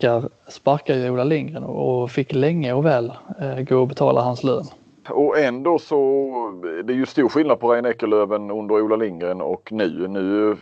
[0.49, 4.64] sparkade ju Ola Lindgren och fick länge och väl eh, gå och betala hans lön.
[5.09, 6.33] Och ändå så,
[6.85, 10.09] det är ju stor skillnad på Rein Eckerlöven under Ola Lindgren och nu.
[10.09, 10.57] Nu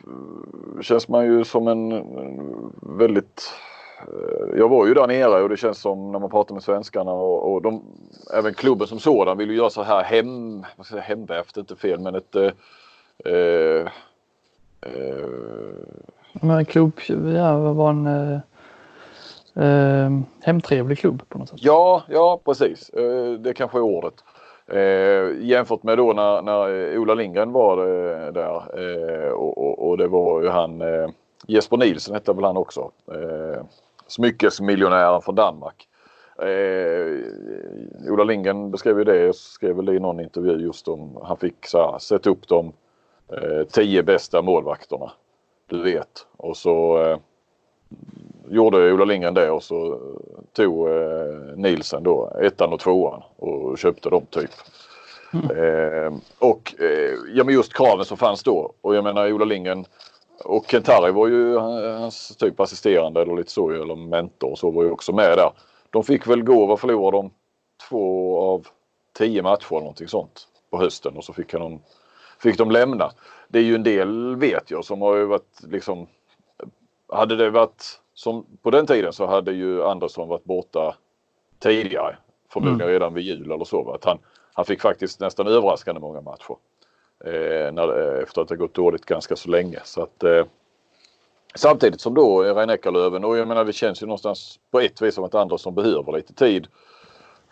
[0.82, 2.04] känns man ju som en
[2.98, 3.52] väldigt
[4.00, 7.12] eh, jag var ju där nere och det känns som när man pratar med svenskarna
[7.12, 7.82] och, och de,
[8.34, 12.00] även klubben som sådan vill ju göra så här hem, vad säga, hemvävt, inte fel
[12.00, 12.52] men ett eh,
[13.32, 13.86] eh,
[16.32, 16.92] men klubb,
[17.36, 18.40] ja, var en
[19.56, 21.58] eh, hemtrevlig klubb på något sätt.
[21.62, 22.88] Ja, ja precis.
[22.88, 24.14] Eh, det kanske är ordet.
[24.66, 29.88] Eh, jämfört med då när, när eh, Ola Lindgren var eh, där eh, och, och,
[29.88, 31.08] och, det var ju han eh,
[31.46, 32.90] Jesper Nilsson hette väl han också.
[33.08, 33.64] Eh,
[34.06, 35.88] smyckesmiljonären från Danmark.
[36.38, 41.36] Eh, Ola Lindgren beskrev ju det, skrev väl det i någon intervju just om han
[41.36, 42.72] fick så här, sätta upp de
[43.32, 45.12] eh, tio bästa målvakterna.
[45.66, 46.26] Du vet.
[46.36, 47.18] Och så eh,
[48.48, 50.00] gjorde Ola Lindgren det och så
[50.52, 54.50] tog eh, Nielsen då ettan och tvåan och köpte dem typ.
[55.32, 55.50] Mm.
[55.50, 59.84] Eh, och eh, ja men just kraven som fanns då och jag menar Ola Lindgren
[60.44, 64.84] och Kentari var ju hans typ assisterande eller lite så eller mentor och så var
[64.84, 65.50] ju också med där.
[65.90, 67.30] De fick väl gå, vad förlorade de?
[67.88, 68.66] Två av
[69.18, 71.80] tio matcher eller någonting sånt på hösten och så fick, de,
[72.42, 73.10] fick de lämna.
[73.48, 76.06] Det är ju en del vet jag som har ju varit liksom
[77.08, 80.94] hade det varit som på den tiden så hade ju Andersson varit borta
[81.58, 82.16] tidigare.
[82.52, 82.92] Förmodligen mm.
[82.92, 83.92] redan vid jul eller så.
[83.92, 84.18] Att han,
[84.52, 86.56] han fick faktiskt nästan överraskande många matcher.
[87.24, 89.80] Eh, när, efter att det gått dåligt ganska så länge.
[89.84, 90.44] Så att, eh,
[91.54, 95.14] samtidigt som då Rein Eckerlöven och jag menar det känns ju någonstans på ett vis
[95.14, 96.66] som att Andersson behöver lite tid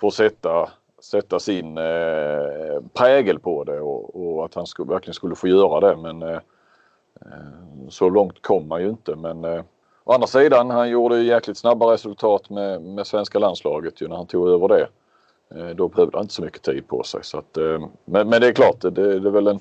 [0.01, 0.71] för att sätta,
[1.01, 5.81] sätta sin eh, prägel på det och, och att han skulle, verkligen skulle få göra
[5.81, 5.97] det.
[5.97, 6.41] Men eh,
[7.21, 9.17] eh så långt kom man ju inte.
[9.17, 9.63] Men eh,
[10.05, 14.27] Å andra sidan, han gjorde jäkligt snabba resultat med, med svenska landslaget ju när han
[14.27, 14.89] tog över det.
[15.55, 17.25] Eh, då behövde han inte så mycket tid på sig.
[17.25, 19.61] Så att, eh, men, men det är klart, det, det är väl en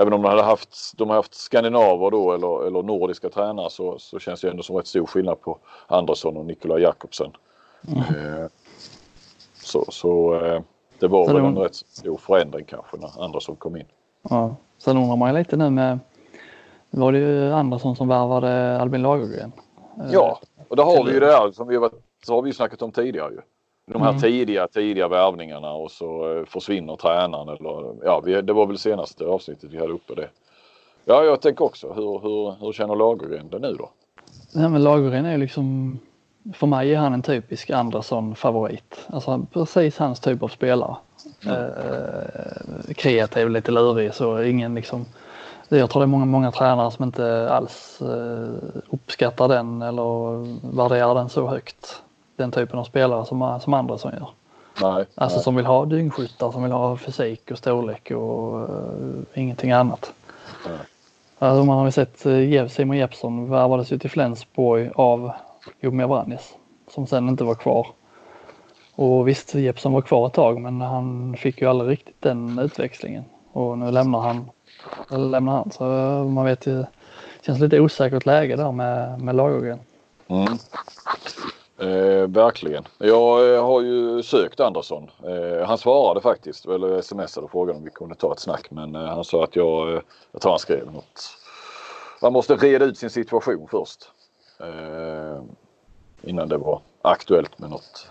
[0.00, 3.98] Även om de hade haft, de har haft skandinaver då eller, eller nordiska tränare så,
[3.98, 7.30] så känns det ändå som rätt stor skillnad på Andersson och Nikola Jakobsen.
[7.88, 7.98] Mm.
[8.00, 8.46] Eh,
[9.62, 10.40] så så
[10.98, 13.86] det var så väl en rätt stor förändring kanske när Andersson kom in.
[14.30, 14.56] Ja.
[14.78, 15.98] Sen undrar man ju lite nu med,
[16.90, 19.52] var det ju Andersson som värvade Albin Lagergren
[20.12, 21.90] Ja, och då har vi ju det här som vi har,
[22.26, 23.40] så har vi snackat om tidigare ju.
[23.92, 24.20] De här mm.
[24.20, 29.24] tidiga, tidiga värvningarna och så eh, försvinner tränaren eller ja, vi, det var väl senaste
[29.24, 30.28] avsnittet vi hade uppe det.
[31.04, 31.92] Ja, jag tänker också.
[31.92, 33.90] Hur, hur, hur känner Lagergren det nu då?
[34.54, 35.98] Nej, men Lagergren är liksom,
[36.54, 39.06] för mig är han en typisk Andersson-favorit.
[39.06, 40.96] Alltså precis hans typ av spelare.
[41.44, 41.56] Mm.
[41.56, 45.06] Eh, kreativ, lite lurig så ingen liksom
[45.68, 50.38] jag tror det är många, många tränare som inte alls eh, uppskattar den eller
[50.76, 52.02] värderar den så högt.
[52.36, 54.28] Den typen av spelare som, som Andersson gör.
[54.82, 55.44] Nej, alltså nej.
[55.44, 60.12] som vill ha dyngskyttar, som vill ha fysik och storlek och uh, ingenting annat.
[61.38, 65.32] Alltså man har ju sett uh, Simon Jeppsson värvades ju till Flensburg av
[65.80, 66.54] Jomir Brannis
[66.90, 67.86] som sen inte var kvar.
[68.94, 73.24] Och visst, Jeppsson var kvar ett tag men han fick ju aldrig riktigt den utväxlingen.
[73.52, 74.50] Och nu lämnar han
[75.10, 75.70] lämnar han.
[75.70, 76.84] Så eh, man vet ju
[77.40, 79.78] känns lite osäkert läge där med, med Lagergren.
[80.28, 80.58] Mm.
[81.78, 82.84] Eh, verkligen.
[82.98, 85.10] Jag eh, har ju sökt Andersson.
[85.22, 88.94] Eh, han svarade faktiskt, eller smsade och frågade om vi kunde ta ett snack men
[88.94, 90.00] eh, han sa att jag, eh,
[90.32, 91.30] jag tror han skrev något.
[92.22, 94.10] Man måste reda ut sin situation först.
[94.60, 95.42] Eh,
[96.22, 98.08] innan det var aktuellt med något,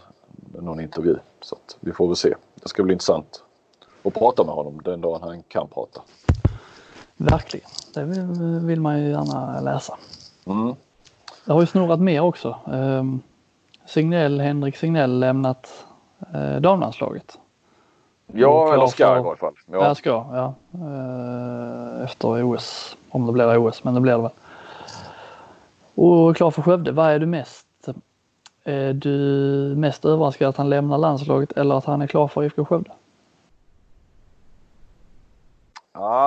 [0.54, 1.16] någon intervju.
[1.42, 2.36] Så att vi får väl se.
[2.56, 3.44] Det ska bli intressant
[4.04, 6.02] att prata med honom den dagen han kan prata.
[7.18, 8.04] Verkligen, det
[8.66, 9.98] vill, man ju gärna läsa.
[10.46, 10.76] Mm.
[11.46, 12.60] Det har ju snurrat mer också.
[12.66, 13.22] Um,
[13.86, 15.86] Signell, Henrik Signell lämnat
[16.34, 17.38] eh, damlandslaget.
[18.34, 19.54] Ja, eller ska för, i varje fall.
[19.66, 20.54] Ja, ja ska, ja.
[20.74, 24.32] Eh, efter OS, om det blir OS, men det blir det väl.
[25.96, 27.68] Och klar för Skövde, vad är du mest?
[28.64, 29.14] Är du
[29.78, 32.92] mest överraskad att han lämnar landslaget eller att han är klar för IFK Skövde?
[35.94, 36.27] Ja,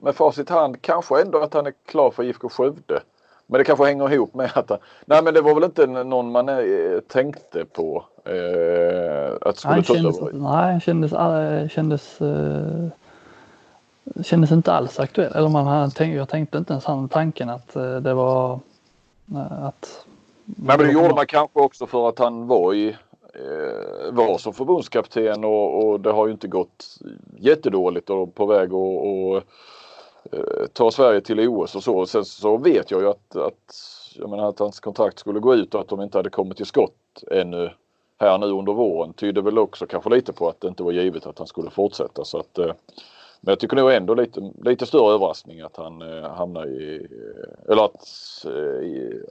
[0.00, 3.02] med facit i hand kanske ändå att han är klar för IFK Skövde.
[3.46, 6.32] Men det kanske hänger ihop med att han, Nej men det var väl inte någon
[6.32, 8.04] man eh, tänkte på.
[8.24, 12.88] Eh, att skulle nej, kändes, nej, kändes, äh, kändes, äh,
[14.22, 15.32] kändes inte alls aktuell.
[15.34, 18.60] Eller man tänkt, jag tänkte inte ens han tanken att äh, det var
[19.62, 20.04] att...
[20.44, 22.96] Nej men det gjorde man kanske också för att han var i
[23.40, 26.98] Eh, var som förbundskapten och, och, det har ju inte gått
[27.38, 29.44] jättedåligt och på väg att
[30.32, 32.06] Eh, ta Sverige till OS och så.
[32.06, 33.74] Sen så vet jag ju att, att,
[34.14, 36.66] jag menar, att hans kontrakt skulle gå ut och att de inte hade kommit till
[36.66, 37.70] skott ännu
[38.18, 41.26] här nu under våren tyder väl också kanske lite på att det inte var givet
[41.26, 42.24] att han skulle fortsätta.
[42.24, 42.72] Så att, eh,
[43.40, 47.72] men jag tycker nog ändå lite, lite större överraskning att han eh, hamnar i, eh,
[47.72, 48.06] eller att,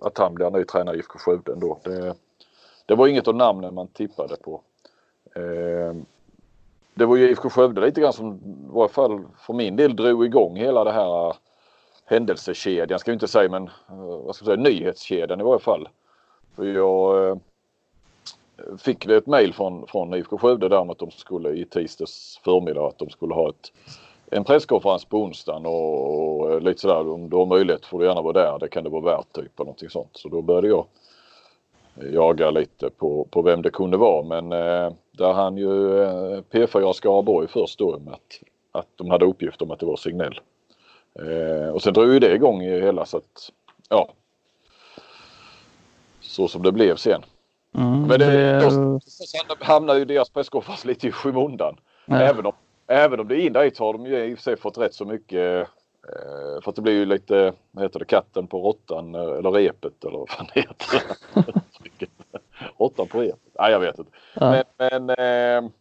[0.02, 1.80] att han blir ny tränare i IFK Skövde ändå.
[1.84, 2.16] Det,
[2.90, 4.62] det var inget av namnen man tippade på
[5.36, 6.06] ehm,
[6.94, 8.40] det var ju IFK Skövde lite grann som i
[8.74, 11.34] varje fall för min del drog igång hela det här eh,
[12.06, 15.90] händelsekedjan, ska jag inte säga men eh, vad ska jag säga, nyhetskedjan i varje fall.
[16.56, 17.38] För jag eh,
[18.78, 22.88] fick ett mejl från, från IFK Skövde där om att de skulle i tisdags förmiddag
[22.88, 23.72] att de skulle ha ett,
[24.32, 28.22] en presskonferens på onsdagen och, och lite sådär om du har möjlighet får du gärna
[28.22, 28.60] vara där.
[28.60, 30.12] Det kan det vara värt typ eller någonting sånt.
[30.14, 30.86] Så då började jag
[32.02, 36.94] jaga lite på, på vem det kunde vara men eh, där han ju eh, P4
[36.94, 38.42] Skaraborg först då med att,
[38.72, 40.40] att de hade uppgift om att det var Signell.
[41.20, 43.52] Eh, och sen drog ju det igång i hela så att
[43.90, 44.10] ja.
[46.22, 47.22] Så som det blev sen.
[47.76, 48.60] Mm, men det,
[49.48, 51.78] då hamnar ju deras presskonferens lite i skymundan.
[52.06, 52.22] Ja.
[52.22, 52.54] Även, om,
[52.88, 55.62] även om det indirekt har de ju i och för sig fått rätt så mycket
[55.62, 55.68] eh,
[56.64, 60.06] för att det blir ju lite, vad heter det, katten på råttan eh, eller repet
[60.06, 61.02] eller vad fan det heter.
[62.80, 63.40] råttan på repet.
[63.60, 64.12] Nej, jag vet inte.
[64.34, 64.64] Ja.
[64.78, 65.72] Men, men eh,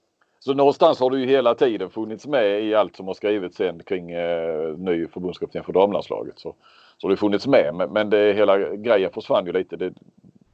[0.40, 3.82] så någonstans har du ju hela tiden funnits med i allt som har skrivits sen
[3.82, 6.38] kring eh, ny förbundskapten för damlandslaget.
[6.38, 6.54] Så,
[6.98, 9.76] så har det funnits med men, men det, hela grejen försvann ju lite.
[9.76, 9.92] Det,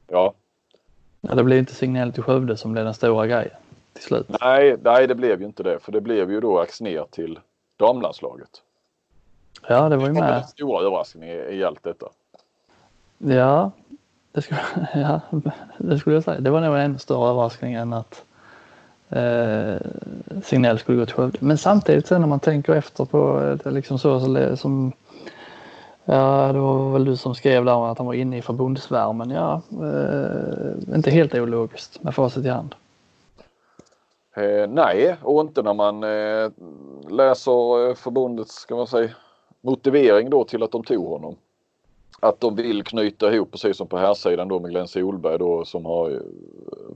[0.07, 0.33] ja.
[1.21, 1.35] ja.
[1.35, 3.55] Det blev inte signal till Skövde som blev den stora grejen
[3.93, 4.27] till slut.
[4.41, 7.39] Nej, nej det blev ju inte det för det blev ju då Axner till
[7.77, 8.61] damlandslaget.
[9.67, 10.33] Ja det var ju med.
[10.33, 12.05] Den stora överraskningen i, allt detta.
[13.17, 13.71] Ja,
[14.31, 14.59] det skulle,
[14.93, 15.19] ja,
[15.77, 16.39] det skulle jag säga.
[16.39, 18.23] Det var nog en ännu större överraskning än att
[19.09, 19.75] eh,
[20.43, 21.37] Signell skulle gå till Skövde.
[21.41, 24.93] Men samtidigt sen när man tänker efter på det liksom så, så som
[26.07, 29.29] Ja, det var väl du som skrev där att han var inne i förbundsvärmen.
[29.29, 32.75] Ja, eh, inte helt ologiskt med facit i hand.
[34.35, 36.51] Eh, nej, och inte när man eh,
[37.09, 39.09] läser eh, förbundets ska man säga,
[39.65, 41.35] motivering då till att de tog honom
[42.19, 45.65] att de vill knyta ihop precis som på här sidan då med Glenn Solberg då
[45.65, 46.21] som har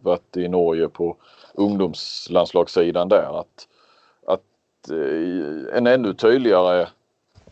[0.04, 1.16] varit i Norge på
[1.54, 3.40] ungdomslandslagssidan där.
[3.40, 3.68] Att,
[4.26, 6.82] att eh, en ännu tydligare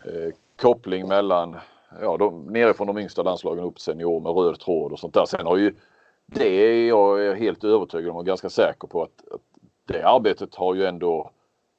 [0.04, 1.56] eh, koppling mellan
[2.00, 5.24] ja, de, nerifrån de yngsta landslagen upp till senior med röd tråd och sånt där.
[5.26, 5.74] Sen har ju
[6.26, 9.40] det är jag helt övertygad om och ganska säker på att, att
[9.84, 11.30] det arbetet har ju ändå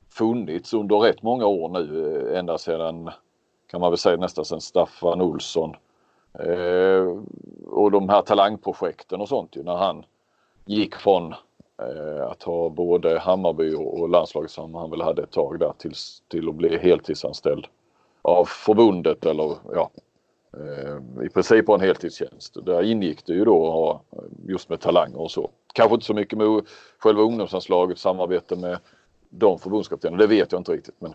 [0.10, 3.10] funnits under rätt många år nu eh, ända sedan
[3.72, 5.76] kan man väl säga nästan sen Staffan Olsson
[6.34, 7.18] Eh,
[7.66, 10.06] och de här talangprojekten och sånt ju när han
[10.66, 11.34] gick från
[11.82, 15.74] eh, att ha både Hammarby och, och landslaget som han väl hade ett tag där
[15.78, 15.94] till,
[16.28, 17.68] till att bli heltidsanställd
[18.22, 19.90] av förbundet eller ja
[20.54, 22.66] eh, i princip på en heltidstjänst.
[22.66, 25.50] Där ingick det ju då eh, just med talanger och så.
[25.74, 26.62] Kanske inte så mycket med
[27.00, 28.80] själva ungdomsanslaget, samarbete med
[29.30, 31.14] de förbundskaptenerna, det vet jag inte riktigt men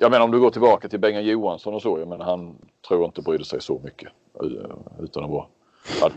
[0.00, 2.56] jag menar om du går tillbaka till Bengan Johansson och så, jag menar han
[2.88, 4.08] tror inte brydde sig så mycket
[4.98, 5.46] utan att vara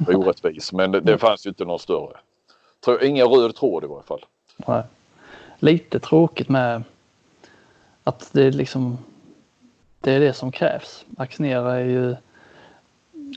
[0.07, 0.73] orättvis.
[0.73, 2.17] Men det, det fanns ju inte någon större.
[3.01, 4.25] Ingen röd tråd i varje fall.
[4.55, 4.83] Nej.
[5.59, 6.83] Lite tråkigt med
[8.03, 8.97] att det liksom
[10.01, 11.05] det är det som krävs.
[11.17, 12.15] Axnér är ju,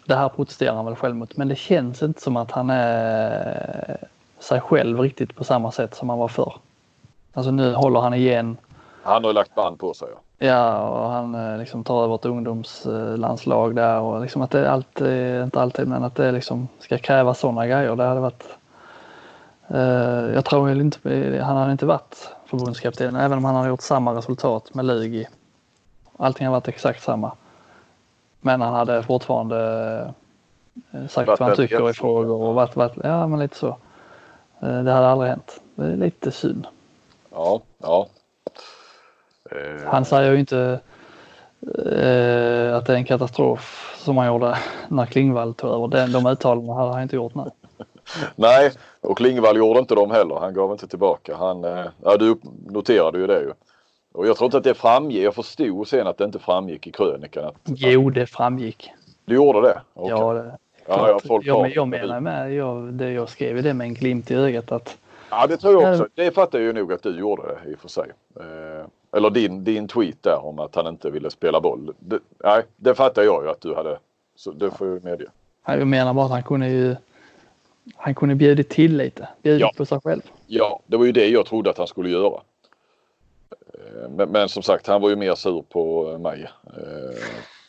[0.07, 4.09] det här protesterar han väl själv mot, men det känns inte som att han är
[4.39, 6.55] sig själv riktigt på samma sätt som han var förr.
[7.33, 8.57] Alltså nu håller han igen.
[9.03, 10.09] Han har lagt band på sig.
[10.13, 10.21] Ja.
[10.45, 15.43] Ja, och han eh, liksom tar över ett ungdomslandslag där och liksom att det alltid,
[15.43, 17.97] inte alltid, men att det liksom ska kräva sådana grejer.
[17.97, 18.45] Det hade varit.
[19.69, 24.15] Eh, jag tror inte, han hade inte varit förbundskapten även om han hade gjort samma
[24.15, 25.27] resultat med Lugi.
[26.17, 27.33] Allting hade varit exakt samma.
[28.41, 30.13] Men han hade fortfarande
[30.91, 33.77] eh, sagt vad han tycker i frågor och varit, varit, ja men lite så.
[34.61, 35.61] Det hade aldrig hänt.
[35.75, 36.67] Det är lite synd.
[37.31, 38.07] Ja, ja.
[39.55, 39.87] Eh.
[39.87, 40.81] Han säger ju inte
[41.63, 45.89] eh, att det är en katastrof som han gjorde när Klingvall tog över.
[45.89, 47.51] Den, de uttalandena hade han inte gjort nu.
[48.37, 50.35] Nej, och Klingvall gjorde inte dem heller.
[50.35, 51.37] Han gav inte tillbaka.
[51.37, 52.37] Han, eh, ja, du
[52.67, 53.53] noterade ju det ju.
[54.15, 55.23] Och jag tror inte att det framgick.
[55.23, 57.45] Jag förstod sen att det inte framgick i krönikan.
[57.45, 58.91] Att, jo, det framgick.
[59.25, 59.81] Du gjorde det?
[59.95, 60.11] Okay.
[60.19, 63.87] Ja, det, ja, ja, folk jag, jag menar med, jag, det, jag skrev det med
[63.87, 64.99] en glimt i ögat att
[65.31, 66.09] Ja det tror jag också.
[66.15, 68.11] Det fattar jag ju nog att du gjorde det i och för sig.
[69.15, 71.95] Eh, eller din, din tweet där om att han inte ville spela boll.
[71.99, 73.99] Det, nej, det fattar jag ju att du hade.
[74.37, 75.27] Så det får jag medge.
[75.67, 76.97] Jag menar bara att han kunde ju
[77.97, 79.73] han kunde bjudit till lite, bjudit ja.
[79.77, 80.23] på sig själv.
[80.47, 82.41] Ja, det var ju det jag trodde att han skulle göra.
[83.75, 86.51] Eh, men, men som sagt, han var ju mer sur på mig.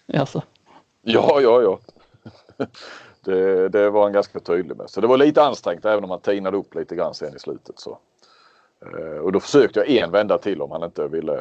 [0.06, 0.42] Jaså?
[1.02, 1.80] Ja, ja, ja.
[3.26, 4.90] Det, det, var han ganska tydlig med.
[4.90, 7.80] Så det var lite ansträngt även om han tinade upp lite grann sen i slutet.
[7.80, 7.98] Så.
[8.82, 11.38] Eh, och då försökte jag en vända till om han inte ville,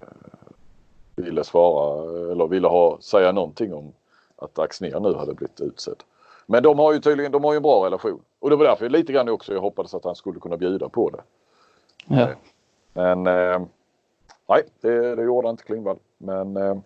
[0.00, 0.06] eh,
[1.16, 2.02] ville svara
[2.32, 3.92] eller ville ha, säga någonting om
[4.36, 6.02] att Axnér nu hade blivit utsedd.
[6.46, 8.20] Men de har ju tydligen de har ju en bra relation.
[8.38, 11.10] Och det var därför lite grann också jag hoppades att han skulle kunna bjuda på
[11.10, 11.22] det.
[12.06, 12.20] Ja.
[12.20, 12.36] Eh,
[12.92, 13.22] men
[14.46, 15.98] nej, det, det gjorde inte Klingvall.
[16.18, 16.82] Men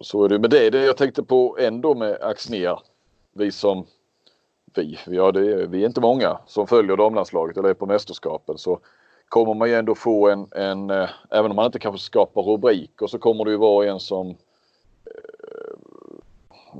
[0.00, 0.38] så är det.
[0.38, 2.78] Men det är det jag tänkte på ändå med Axnér.
[3.32, 3.86] Vi som
[4.78, 8.78] vi, ja, är, vi är inte många som följer damlandslaget eller är på mästerskapen så
[9.28, 13.06] kommer man ju ändå få en, en eh, även om man inte kanske skapar rubriker
[13.06, 14.34] så kommer det ju vara en som eh,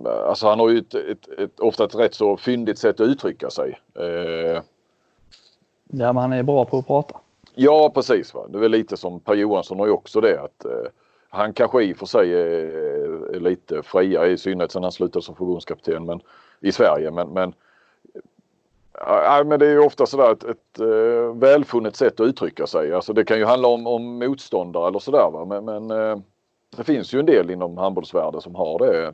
[0.04, 3.50] Alltså han har ju ett, ett, ett, ofta ett rätt så fyndigt sätt att uttrycka
[3.50, 3.80] sig.
[3.94, 4.62] Eh,
[5.84, 7.16] ja men han är bra på att prata.
[7.54, 8.34] Ja precis.
[8.34, 8.46] Va?
[8.48, 10.66] Det är väl lite som Per Johansson har ju också det att
[11.34, 15.24] han kanske i och för sig är, är lite friare i synnerhet sen han slutade
[15.24, 16.20] som förbundskapten men,
[16.60, 17.10] i Sverige.
[17.10, 17.54] Men, men,
[18.94, 22.92] ja, men det är ju ofta sådär ett, ett uh, välfunnet sätt att uttrycka sig.
[22.92, 25.30] Alltså det kan ju handla om, om motståndare eller sådär.
[25.30, 25.44] Va?
[25.44, 26.18] Men, men uh,
[26.76, 29.06] det finns ju en del inom handbollsvärlden som har det.
[29.06, 29.12] Uh,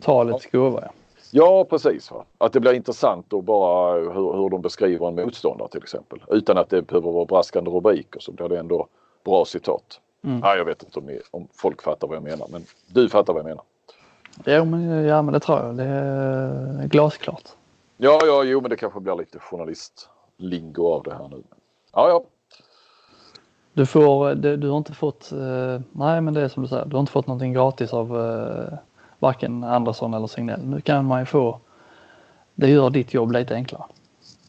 [0.00, 0.58] Talets ja.
[0.58, 0.90] gåva ja.
[1.30, 2.10] Ja precis.
[2.10, 2.24] Va?
[2.38, 6.22] Att det blir intressant och bara hur, hur de beskriver en motståndare till exempel.
[6.28, 8.88] Utan att det behöver vara braskande rubriker så blir det ändå
[9.24, 10.00] bra citat.
[10.24, 10.40] Mm.
[10.42, 13.40] Ja, jag vet inte om, om, folk fattar vad jag menar men du fattar vad
[13.40, 13.64] jag menar.
[14.46, 15.76] Jo men, ja, men det tror jag.
[15.76, 17.42] Det är glasklart.
[17.96, 21.42] Ja, ja, jo men det kanske blir lite journalistlingo av det här nu.
[21.92, 22.24] Ja, ja.
[23.72, 26.84] Du får, du, du har inte fått, eh, nej men det är som du säger,
[26.84, 28.78] du har inte fått någonting gratis av eh,
[29.18, 30.64] varken Andersson eller Signell.
[30.64, 31.60] Nu kan man ju få,
[32.54, 33.84] det gör ditt jobb lite enklare.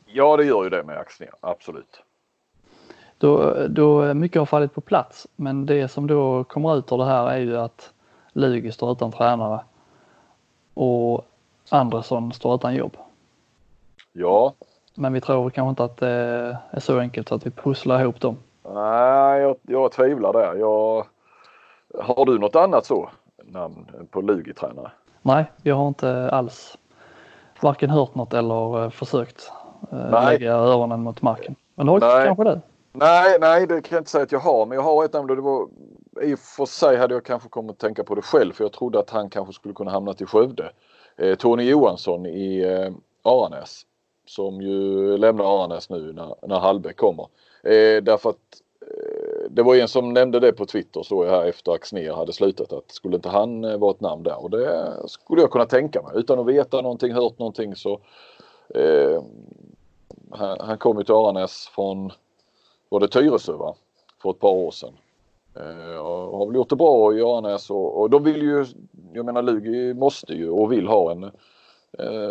[0.06, 2.04] Ja, det gör ju det med Axnér, absolut.
[3.18, 5.28] Då, då mycket har fallit på plats.
[5.36, 7.92] Men det som då kommer ut ur det här är ju att
[8.34, 9.60] Lugi står utan tränare
[10.74, 11.26] och
[11.70, 12.98] Andersson står utan jobb.
[14.18, 14.54] Ja.
[14.96, 18.22] Men vi tror kanske inte att det är så enkelt så att vi pusslar ihop
[18.22, 18.38] dem.
[18.74, 20.56] Nej, jag, jag tvivlar där.
[20.56, 21.06] Jag,
[22.00, 23.10] har du något annat så
[23.44, 24.92] namn på Lugi-tränare?
[25.22, 26.78] Nej, jag har inte alls
[27.62, 29.52] varken hört något eller eh, försökt
[29.92, 30.26] eh, Nej.
[30.26, 31.56] lägga öronen mot marken.
[31.76, 32.62] Men det har kanske det.
[32.92, 34.66] Nej, nej, det kan jag inte säga att jag har.
[34.66, 35.28] Men jag har ett namn.
[35.28, 35.68] Det var,
[36.22, 38.74] I och för sig hade jag kanske kommit att tänka på det själv för jag
[38.74, 40.72] trodde att han kanske skulle kunna hamna i Skövde.
[41.18, 42.94] Eh, Tony Johansson i eh,
[43.32, 43.82] Aranäs.
[44.26, 47.28] Som ju lämnar Aranäs nu när, när Hallbäck kommer.
[47.64, 51.46] Eh, därför att eh, det var en som nämnde det på Twitter så jag här
[51.46, 54.94] efter Axner hade slutat att skulle inte han eh, vara ett namn där och det
[55.08, 58.00] skulle jag kunna tänka mig utan att veta någonting, hört någonting så
[58.70, 59.24] eh,
[60.32, 62.12] han, han kom ju till Aranäs från
[62.90, 63.76] var det Tyresö va?
[64.22, 64.94] För ett par år sedan.
[65.56, 68.66] Eh, och har väl gjort det bra i Aranäs och, och de vill ju,
[69.14, 71.30] jag menar Lugi måste ju och vill ha en eh,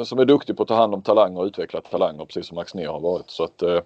[0.05, 2.75] som är duktig på att ta hand om talanger och utveckla talanger precis som Max
[2.75, 3.31] Ner har varit.
[3.31, 3.81] Så att eh,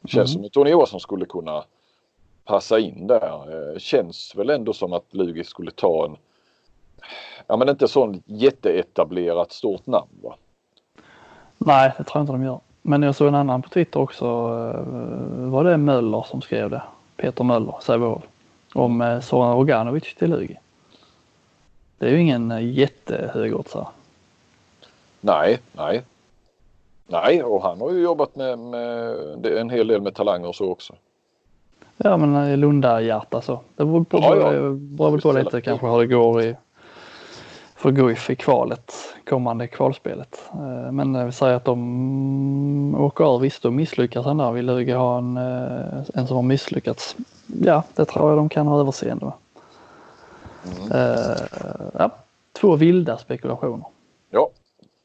[0.00, 0.42] det känns mm.
[0.42, 1.64] som att Tony Johansson skulle kunna
[2.44, 3.72] passa in där.
[3.72, 6.16] Eh, känns väl ändå som att Lugi skulle ta en,
[7.46, 10.36] ja men inte sån jätteetablerat stort namn va?
[11.58, 12.60] Nej, det tror jag inte de gör.
[12.82, 14.24] Men jag såg en annan på Twitter också.
[14.24, 16.82] Eh, var det Möller som skrev det?
[17.16, 18.22] Peter Möller, Sävehof,
[18.74, 20.56] om eh, Zoran Roganovic till Lugi.
[21.98, 23.86] Det är ju ingen eh, jättehögoddsare.
[25.26, 26.02] Nej, nej.
[27.06, 30.70] Nej, och han har ju jobbat med, med en hel del med talanger och så
[30.70, 30.94] också.
[31.96, 33.60] Ja, men eh, Lunda-hjärta så.
[33.76, 34.50] Det beror, på, ja, ja.
[34.72, 36.56] beror väl på lite kanske hur det går i,
[37.74, 38.94] för Guif i kvalet,
[39.28, 40.42] kommande kvalspelet.
[40.52, 44.52] Eh, men vi säger att de åker över, visst då misslyckas han där.
[44.52, 45.36] Vill Lugi ha en,
[46.14, 47.16] en som har misslyckats?
[47.46, 49.34] Ja, det tror jag de kan ha överseende med.
[50.78, 50.92] Mm.
[50.92, 51.36] Uh,
[51.98, 52.10] ja,
[52.60, 53.86] två vilda spekulationer.
[54.30, 54.50] Ja,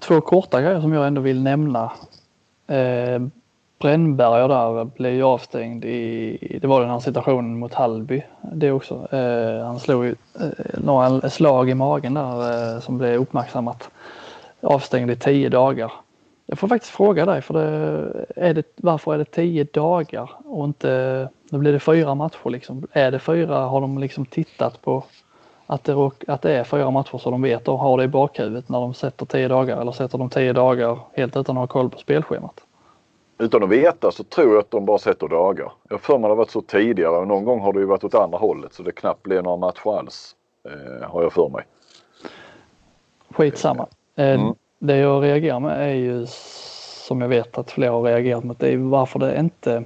[0.00, 1.92] två korta grejer som jag ändå vill nämna.
[2.66, 3.20] Eh,
[3.82, 8.22] Brännberger där blev ju avstängd i, det var den här situationen mot Hallby.
[8.52, 9.08] Det också.
[9.12, 13.90] Eh, han slog ju eh, några slag i magen där eh, som blev uppmärksammat.
[14.60, 15.92] Avstängd i tio dagar.
[16.46, 20.64] Jag får faktiskt fråga dig, för det, är det, varför är det tio dagar och
[20.64, 22.86] inte, nu blir det fyra matcher liksom.
[22.92, 25.04] Är det fyra, har de liksom tittat på
[25.66, 28.68] att det, att det är fyra matcher så de vet och har det i bakhuvudet
[28.68, 31.90] när de sätter tio dagar eller sätter de tio dagar helt utan att ha koll
[31.90, 32.60] på spelschemat?
[33.38, 35.72] Utan att veta så tror jag att de bara sätter dagar.
[35.88, 38.04] Jag för mig det har varit så tidigare och någon gång har det ju varit
[38.04, 40.36] åt andra hållet så det knappt blev några matcher alls.
[40.68, 41.64] Eh, har jag för mig.
[43.30, 43.86] Skitsamma.
[44.16, 44.54] Eh, mm.
[44.78, 46.26] Det jag reagerar med är ju
[47.06, 49.84] som jag vet att flera har reagerat mot det är varför det inte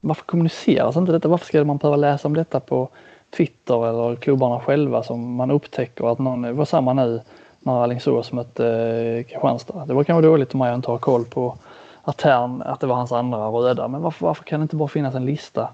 [0.00, 1.28] varför kommuniceras inte detta?
[1.28, 2.88] Varför ska man behöva läsa om detta på
[3.36, 7.20] Twitter eller klubbarna själva som man upptäcker att någon, det var samma nu
[7.60, 9.86] när Alingsås mötte eh, Kristianstad.
[9.86, 11.56] Det var kanske dåligt om man inte har koll på
[12.02, 13.88] Atern, att det var hans andra röda.
[13.88, 15.68] Men varför, varför kan det inte bara finnas en lista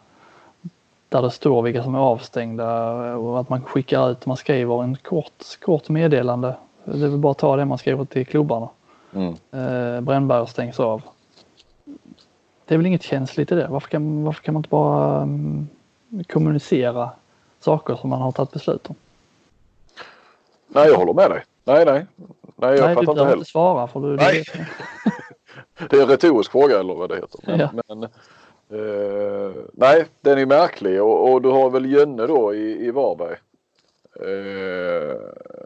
[1.08, 4.96] där det står vilka som är avstängda och att man skickar ut, man skriver en
[4.96, 6.56] kort, kort meddelande.
[6.84, 8.68] Det är väl bara att ta det man skriver till klubbarna.
[9.14, 9.34] Mm.
[9.52, 11.02] Eh, Brännberg stängs av.
[12.66, 13.66] Det är väl inget känsligt i det.
[13.70, 15.68] Varför kan, varför kan man inte bara um,
[16.28, 17.10] kommunicera
[17.64, 18.94] saker som man har tagit beslut om.
[20.68, 21.44] Nej, jag håller med dig.
[21.64, 22.06] Nej, nej.
[22.56, 23.32] Nej, jag nej, inte heller.
[23.32, 24.16] inte svara för du...
[24.16, 24.44] Nej.
[25.90, 27.40] det är en retorisk fråga eller vad det heter.
[27.46, 27.68] Men, ja.
[27.88, 32.90] men eh, nej, den är märklig och, och, du har väl Jönne då i, i
[32.90, 33.36] Varberg.
[34.20, 35.16] Eh,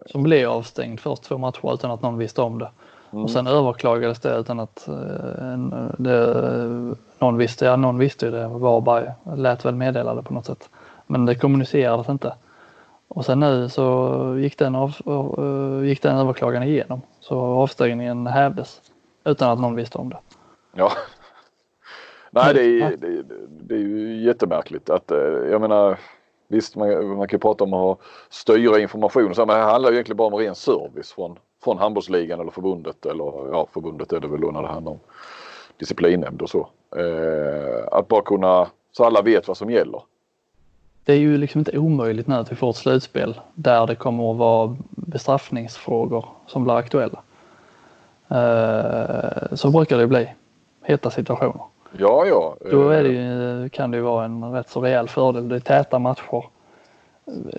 [0.06, 2.70] som blev avstängd först två matcher utan att någon visste om det.
[3.12, 3.24] Mm.
[3.24, 5.58] Och sen överklagades det utan att eh,
[5.98, 10.46] det, någon visste, ja någon visste ju det, Varberg lät väl meddela det på något
[10.46, 10.68] sätt.
[11.08, 12.34] Men det kommunicerades inte.
[13.08, 14.94] Och sen nu så gick den, av,
[15.84, 17.02] gick den överklagan igenom.
[17.20, 18.82] Så avstängningen hävdes
[19.24, 20.18] utan att någon visste om det.
[20.74, 20.92] Ja.
[22.30, 25.18] Nej det är, det, det är ju jättemärkligt att eh,
[25.50, 25.98] jag menar
[26.50, 27.98] Visst man, man kan prata om att
[28.28, 32.50] styra information men det handlar ju egentligen bara om ren service från, från handbollsligan eller
[32.50, 34.98] förbundet eller ja förbundet är det väl då när det handlar om
[35.78, 36.68] disciplinnämnd och så.
[36.96, 40.02] Eh, att bara kunna så alla vet vad som gäller
[41.08, 44.30] det är ju liksom inte omöjligt nu att vi får ett slutspel där det kommer
[44.30, 47.22] att vara bestraffningsfrågor som blir aktuella.
[48.28, 50.28] Eh, så brukar det bli,
[50.84, 51.62] heta situationer.
[51.98, 52.56] Ja, ja.
[52.70, 55.48] Då det ju, kan det ju vara en rätt så rejäl fördel.
[55.48, 56.44] Det är täta matcher.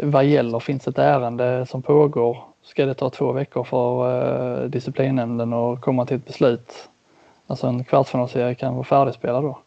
[0.03, 4.07] Vad gäller, finns ett ärende som pågår, ska det ta två veckor för
[4.63, 6.89] uh, disciplinnämnden att komma till ett beslut.
[7.47, 9.59] Alltså en kvartsfinalserie kan vara färdigspelad då.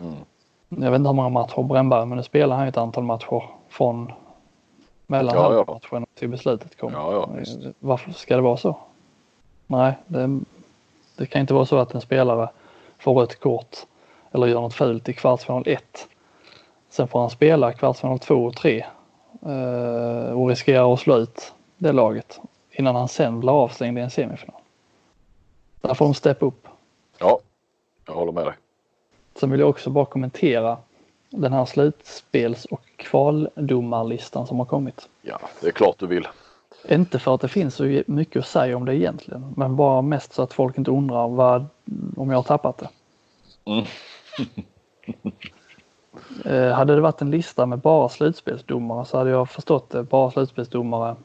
[0.00, 0.14] Mm
[0.80, 4.12] jag vet inte hur många matcher Brännberg, men nu spelar han ett antal matcher från
[5.06, 5.72] mellan ja, ja.
[5.74, 6.92] matchen till beslutet kom.
[6.92, 8.76] Ja, ja, Varför ska det vara så?
[9.66, 10.40] Nej, det,
[11.16, 12.48] det, kan inte vara så att en spelare
[12.98, 13.76] får rött kort
[14.30, 16.08] eller gör något fult i kvartsfinal 1.
[16.88, 18.86] Sen får han spela kvartsfinal 2 och 3
[19.42, 24.10] eh, och riskerar att slå ut det laget innan han sen blir avstängd i en
[24.10, 24.60] semifinal.
[25.80, 26.68] Där får de steppa upp.
[27.18, 27.38] Ja,
[28.06, 28.54] jag håller med dig.
[29.34, 30.78] Sen vill jag också bara kommentera
[31.30, 35.08] den här slutspels och kvaldomarlistan som har kommit.
[35.22, 36.28] Ja, det är klart du vill.
[36.88, 40.32] Inte för att det finns så mycket att säga om det egentligen, men bara mest
[40.32, 41.66] så att folk inte undrar vad,
[42.16, 42.88] om jag har tappat det.
[43.64, 43.84] Mm.
[46.68, 50.02] eh, hade det varit en lista med bara slutspelsdomare så hade jag förstått det.
[50.02, 51.16] Bara slutspelsdomare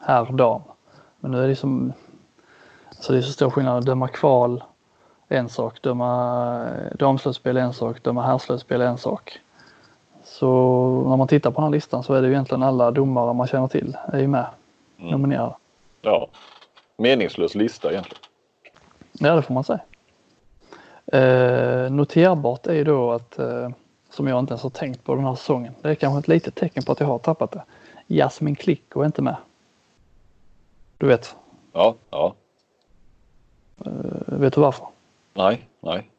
[0.00, 0.62] herr, dam.
[1.20, 1.92] Men nu är det som,
[2.88, 4.62] alltså det är så stor skillnad att döma kval
[5.28, 9.38] en sak, döma damslutspel en sak, döma herrslutspel en sak.
[10.24, 10.48] Så
[11.08, 13.46] när man tittar på den här listan så är det ju egentligen alla domare man
[13.46, 14.46] känner till är ju med
[14.98, 15.10] Mm.
[15.10, 15.54] nominerade.
[16.02, 16.26] Ja.
[16.96, 18.22] Meningslös lista egentligen.
[19.12, 19.80] Ja, det får man säga.
[21.06, 23.68] Eh, noterbart är ju då att, eh,
[24.10, 26.54] som jag inte ens har tänkt på den här säsongen, det är kanske ett litet
[26.54, 27.62] tecken på att jag har tappat det.
[28.06, 29.36] Jasmin Klicko är inte med.
[30.98, 31.36] Du vet,
[31.72, 32.34] Ja, ja.
[33.86, 33.92] eh,
[34.26, 34.86] vet du varför?
[35.34, 36.10] Nej, nej.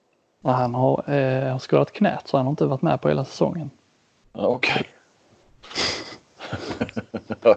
[0.44, 3.70] Han har, eh, skadat knät så han har inte varit med på hela säsongen.
[4.34, 4.88] Ja, Okej.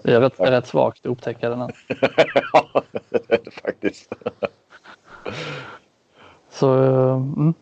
[0.02, 1.74] Det är rätt, det är rätt svagt att upptäcka den här.
[2.52, 2.82] Ja,
[3.64, 4.12] faktiskt.
[6.50, 7.54] Så eh, mm,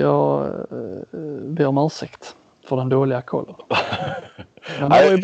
[0.00, 2.36] jag eh, ber om ursäkt
[2.68, 3.54] för den dåliga kollen.
[4.88, 5.22] Nej,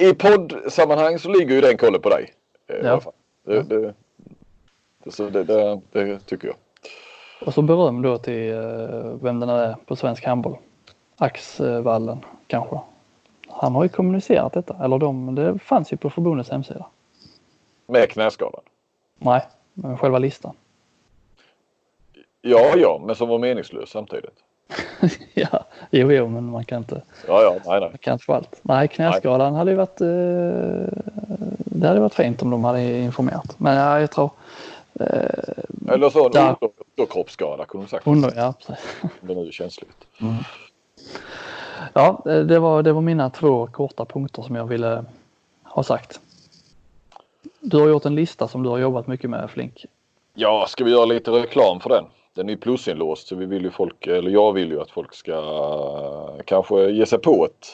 [0.00, 2.34] I poddsammanhang så ligger ju den kollen på dig.
[2.68, 3.00] eh, Ja.
[3.46, 3.94] Det, det,
[5.44, 6.56] det, det tycker jag.
[7.44, 8.58] Och så beröm då till eh,
[9.22, 10.56] vem den är på svensk handboll.
[11.16, 12.80] Axvallen kanske.
[13.48, 16.86] Han har ju kommunicerat detta, eller de, det fanns ju på förbundets hemsida.
[17.86, 18.60] Med knäskadan.
[19.18, 19.42] Nej,
[19.74, 20.54] men själva listan.
[22.40, 24.34] Ja, ja, men som var meningslös samtidigt.
[25.34, 27.88] ja, jo, jo, men man kan inte, Ja, ja, nej, nej.
[27.90, 28.60] man kan inte få allt.
[28.62, 30.06] Nej, knäskadan hade ju varit, eh,
[31.56, 33.54] det hade varit fint om de hade informerat.
[33.58, 34.30] Men ja, jag tror,
[35.88, 36.48] Eller så en Där.
[36.48, 38.04] under, underkroppsskada kunde man sagt.
[38.04, 38.54] hon, ja.
[39.02, 40.06] Om det nu är känsligt.
[41.92, 45.04] Ja, eh, det var, det var mina två korta punkter som jag ville
[45.62, 46.20] ha sagt.
[47.60, 49.84] Du har gjort en lista som du har jobbat mycket med Flink.
[50.34, 52.04] Ja, ska vi göra lite reklam för den?
[52.34, 55.14] Den är ju plusinlåst så vi vill ju folk, eller jag vill ju att folk
[55.14, 57.66] ska kanske ge sig på ett,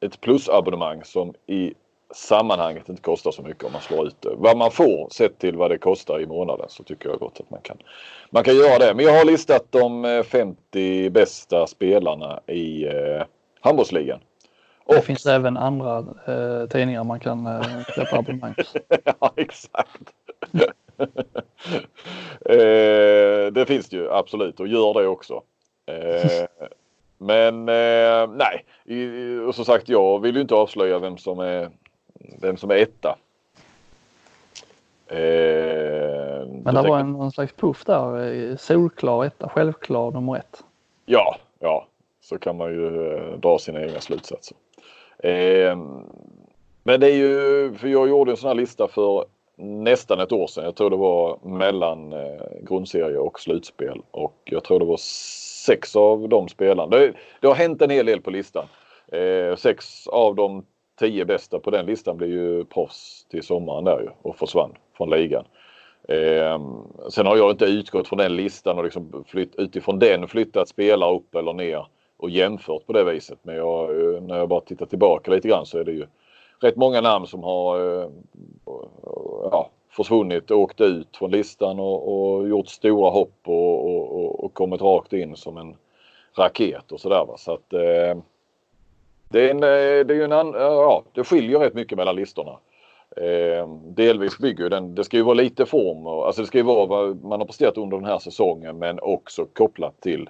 [0.00, 1.74] ett plusabonnemang som i
[2.14, 4.30] sammanhanget inte kostar så mycket om man slår ut det.
[4.36, 7.50] Vad man får sett till vad det kostar i månaden så tycker jag gott att
[7.50, 7.76] man kan,
[8.30, 8.94] man kan göra det.
[8.94, 13.22] Men jag har listat de eh, 50 bästa spelarna i eh,
[13.60, 14.20] handbollsligan.
[14.86, 17.62] Det Och- finns även andra eh, tidningar man kan eh,
[17.96, 18.54] köpa abonnemang
[19.20, 20.12] ja, exakt.
[22.50, 25.42] eh, det finns det ju absolut och gör det också.
[25.86, 26.46] Eh,
[27.18, 28.64] men eh, nej,
[29.48, 31.70] och som sagt jag vill ju inte avslöja vem som är,
[32.40, 33.18] vem som är etta.
[35.08, 38.32] Eh, Men det var en, någon slags puff där.
[38.50, 40.64] eh, Solklar etta, självklar nummer ett.
[41.06, 41.86] Ja, ja,
[42.20, 44.56] så kan man ju eh, dra sina egna slutsatser.
[45.18, 45.76] Eh,
[46.82, 49.24] men det är ju, för jag gjorde en sån här lista för
[49.58, 50.64] nästan ett år sedan.
[50.64, 54.96] Jag tror det var mellan eh, grundserie och slutspel och jag tror det var
[55.66, 56.96] sex av de spelarna.
[56.98, 58.64] Det, det har hänt en hel del på listan.
[59.12, 60.64] Eh, sex av de
[60.98, 65.10] tio bästa på den listan blev ju proffs till sommaren där ju och försvann från
[65.10, 65.44] ligan.
[66.08, 66.60] Eh,
[67.10, 71.16] sen har jag inte utgått från den listan och liksom flytt, utifrån den flyttat spelare
[71.16, 71.86] upp eller ner
[72.16, 73.38] och jämfört på det viset.
[73.42, 76.06] Men jag, eh, när jag bara tittar tillbaka lite grann så är det ju
[76.60, 78.08] rätt många namn som har eh,
[79.50, 84.82] ja, försvunnit, åkt ut från listan och, och gjort stora hopp och, och, och, kommit
[84.82, 85.76] rakt in som en
[86.38, 87.26] raket och sådär.
[87.36, 88.22] Så att eh,
[89.28, 92.16] det är en, eh, det är ju en an, ja, det skiljer rätt mycket mellan
[92.16, 92.58] listorna.
[93.16, 96.64] Eh, delvis bygger den, det ska ju vara lite form och, alltså det ska ju
[96.64, 100.28] vara vad man har presterat under den här säsongen men också kopplat till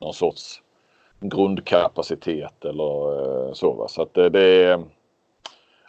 [0.00, 0.62] någon sorts
[1.20, 3.72] grundkapacitet eller eh, så.
[3.72, 3.88] Va?
[3.88, 4.84] Så att det, det är,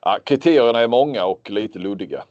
[0.01, 2.23] ja, kriterierna är många och lite luddiga.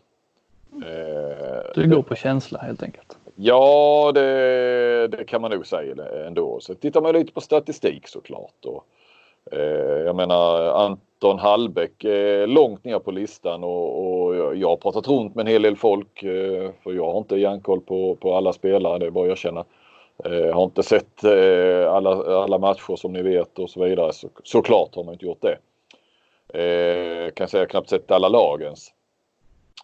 [0.72, 3.18] Eh, Du går på känsla helt enkelt.
[3.34, 5.94] Ja, det, det kan man nog säga
[6.26, 6.60] ändå.
[6.60, 8.64] Så tittar man lite på statistik såklart.
[8.64, 8.84] Och,
[9.52, 15.08] Eh, jag menar Anton Hallbäck är långt ner på listan och, och jag- har pratat
[15.08, 16.22] runt med en hel del folk.
[16.22, 19.64] Eh, för jag har inte järnkoll på, på alla spelare, det är bara att erkänna.
[20.24, 21.24] Jag har inte sett
[21.88, 22.10] alla,
[22.42, 24.12] alla matcher som ni vet och så vidare.
[24.12, 25.58] Så, såklart har man inte gjort det.
[26.54, 28.92] Eh, kan säga knappt sett alla lagens.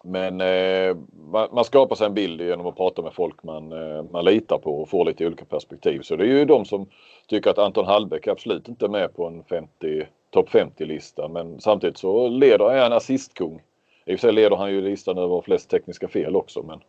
[0.03, 0.95] Men eh,
[1.31, 3.73] man, man skapar sig en bild genom att prata med folk man,
[4.11, 6.01] man litar på och får lite olika perspektiv.
[6.01, 6.85] Så det är ju de som
[7.27, 11.27] tycker att Anton Hallbäck absolut inte är med på en 50, topp 50-lista.
[11.27, 13.61] Men samtidigt så leder är han assistkung.
[14.05, 16.63] I och för sig leder han ju listan över flest tekniska fel också.
[16.63, 16.79] Men,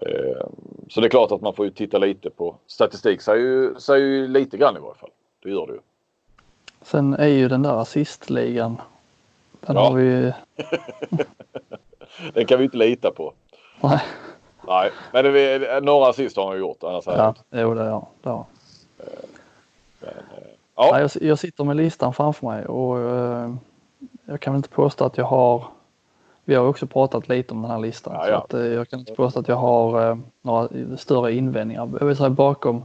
[0.00, 0.46] eh,
[0.88, 3.20] så det är klart att man får ju titta lite på statistik.
[3.20, 5.10] Säger ju, säger ju lite grann i varje fall.
[5.42, 5.80] Det gör det ju.
[6.82, 8.80] Sen är ju den där assistligan.
[9.60, 9.82] Den Ja.
[9.88, 10.32] har vi ju...
[12.34, 13.32] Den kan vi inte lita på.
[13.80, 14.00] Nej,
[14.68, 16.82] Nej, men det, är- några assist har han gjort.
[16.84, 18.44] Annars ja, jo det har det
[20.06, 20.42] har.
[20.76, 21.00] ja.
[21.00, 23.54] Jag, jag sitter med listan framför mig och eh,
[24.24, 25.64] jag kan inte påstå att jag har
[26.50, 28.14] vi har också pratat lite om den här listan.
[28.14, 28.38] Ja, så ja.
[28.38, 31.90] att, eh, jag kan inte påstå att jag har eh, några större invändningar.
[32.00, 32.84] Jag vill säga bakom,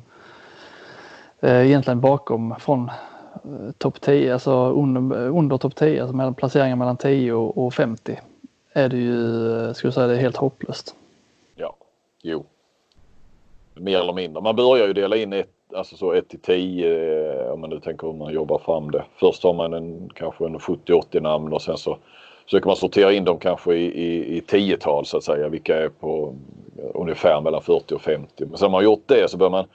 [1.41, 6.97] egentligen bakom från eh, topp 10, alltså under, under topp 10, alltså mellan, placeringar mellan
[6.97, 8.20] 10 och, och 50
[8.74, 10.95] är det ju, skulle säga, det är helt hopplöst.
[11.55, 11.76] Ja,
[12.22, 12.45] jo.
[13.74, 14.41] Mer eller mindre.
[14.41, 17.80] Man börjar ju dela in ett, alltså så 1 till 10 eh, om man nu
[17.80, 19.03] tänker hur man jobbar fram det.
[19.15, 21.97] Först har man en, kanske en 70-80 namn och sen så
[22.45, 25.49] försöker man sortera in dem kanske i, i, i tiotal så att säga.
[25.49, 26.36] Vilka är på
[26.93, 28.45] ungefär mellan 40 och 50.
[28.45, 29.65] Men sen man har gjort det så bör man,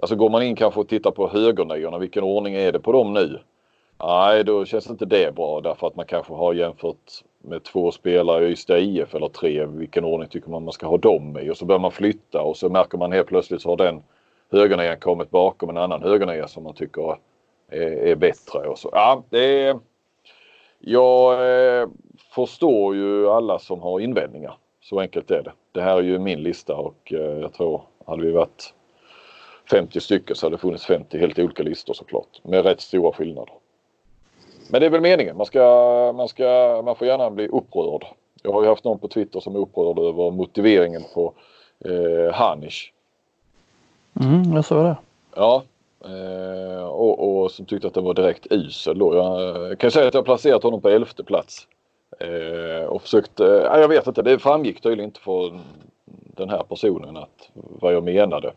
[0.00, 1.98] alltså går man in kanske och tittar på högerniorna.
[1.98, 3.38] Vilken ordning är det på dem nu?
[4.04, 8.48] Nej, då känns inte det bra därför att man kanske har jämfört med två spelare
[8.48, 9.66] i Ystad IF eller tre.
[9.66, 11.50] Vilken ordning tycker man man ska ha dem i?
[11.50, 14.02] Och så börjar man flytta och så märker man helt plötsligt så har den
[14.52, 17.16] högernian kommit bakom en annan högernia som man tycker
[17.70, 18.68] är, är bättre.
[18.68, 18.90] Och så.
[18.92, 19.78] Ja, det är,
[20.78, 21.88] jag eh,
[22.34, 24.56] förstår ju alla som har invändningar.
[24.80, 25.52] Så enkelt är det.
[25.72, 28.74] Det här är ju min lista och eh, jag tror hade vi varit
[29.70, 32.40] 50 stycken så hade det funnits 50 helt olika listor såklart.
[32.42, 33.54] Med rätt stora skillnader.
[34.70, 35.36] Men det är väl meningen.
[35.36, 38.06] Man, ska, man, ska, man får gärna bli upprörd.
[38.42, 41.32] Jag har ju haft någon på Twitter som är upprörd över motiveringen på
[41.84, 42.92] eh, Hanish.
[44.20, 44.96] Mm, jag såg det.
[45.34, 45.62] Ja.
[46.04, 49.14] Eh, och, och som tyckte att den var direkt usel då.
[49.14, 51.66] Jag kan säga att jag placerat honom på elfte plats.
[52.20, 55.60] Eh, och försökt, eh, jag vet inte, det framgick tydligen inte för
[56.36, 58.52] den här personen att vad jag menade.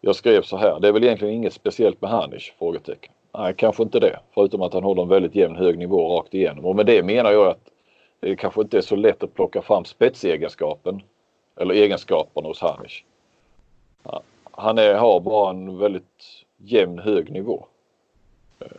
[0.00, 2.52] Jag skrev så här, det är väl egentligen inget speciellt med Hanish?
[2.58, 3.12] Frågetecken.
[3.34, 4.18] Nej, kanske inte det.
[4.34, 6.64] Förutom att han håller en väldigt jämn hög nivå rakt igenom.
[6.64, 7.60] Och med det menar jag att
[8.20, 11.02] det kanske inte är så lätt att plocka fram spetsegenskapen
[11.56, 13.04] eller egenskaperna hos Hanish.
[14.02, 14.22] Ja,
[14.58, 17.66] han är, har bara en väldigt jämn hög nivå.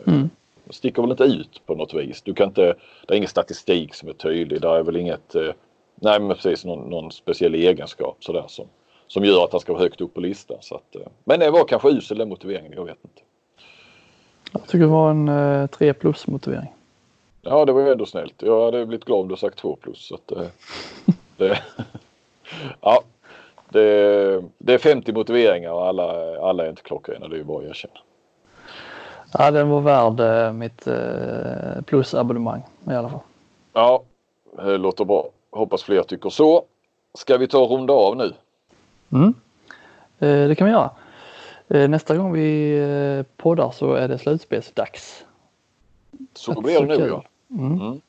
[0.06, 0.30] Mm.
[0.70, 2.22] Sticker väl inte ut på något vis.
[2.22, 2.74] Du kan inte,
[3.06, 4.60] det är ingen statistik som är tydlig.
[4.60, 5.52] Det är väl inget, eh,
[5.94, 8.66] nej men precis någon, någon speciell egenskap sådär som,
[9.06, 10.56] som gör att han ska vara högt upp på listan.
[10.60, 13.22] Så att, eh, men det var kanske usel den motiveringen, jag vet inte.
[14.52, 16.74] Jag tycker det var en eh, 3 plus motivering.
[17.42, 18.42] Ja, det var ju ändå snällt.
[18.42, 20.06] Jag hade blivit glad om du sagt 2 plus.
[20.06, 20.46] Så att, eh,
[21.36, 21.58] det,
[22.80, 23.02] ja,
[23.72, 27.28] det, det är 50 motiveringar och alla, alla är inte klockrena.
[27.28, 28.00] Det är ju bara att erkänna.
[29.32, 33.20] Ja, den var värd eh, mitt eh, plusabonnemang i alla fall.
[33.72, 34.02] Ja,
[34.56, 35.28] det låter bra.
[35.50, 36.64] Hoppas fler tycker så.
[37.14, 38.32] Ska vi ta och runda av nu?
[39.12, 39.34] Mm.
[40.18, 40.90] Eh, det kan vi göra.
[41.88, 45.24] Nästa gång vi poddar så är det slutspelsdags.
[46.34, 47.24] Så blir det nu ja.
[47.50, 47.80] Mm.
[47.80, 48.00] Mm.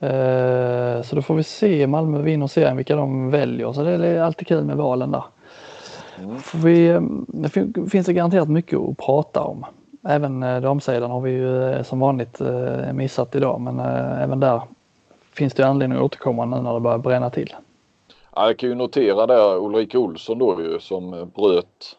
[0.00, 3.72] Eh, så då får vi se Malmö vinner serien vilka de väljer.
[3.72, 5.24] Så det är alltid kul med valen där.
[6.18, 6.38] Mm.
[6.38, 9.66] Får vi, eh, det fin- finns det garanterat mycket att prata om.
[10.08, 12.40] Även eh, damsidan har vi ju som vanligt
[12.92, 13.80] missat idag men
[14.20, 14.62] även där
[15.34, 17.54] finns det anledning att återkomma nu när det börjar bränna till.
[18.36, 21.96] Ja, jag kan ju notera där Ulrika Olsson då ju som bröt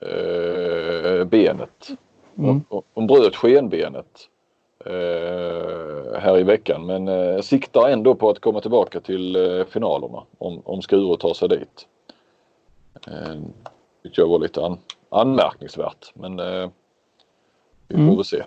[0.00, 1.88] eh, benet.
[2.38, 2.60] Mm.
[2.68, 4.28] Hon, hon bröt skenbenet
[6.20, 10.62] här i veckan men eh, siktar ändå på att komma tillbaka till eh, finalerna om,
[10.64, 11.86] om Skuru tar sig dit.
[13.06, 13.40] Eh,
[14.02, 14.78] tyckte jag var lite an,
[15.08, 16.70] anmärkningsvärt men eh,
[17.88, 18.16] vi får Mm.
[18.16, 18.42] väl se.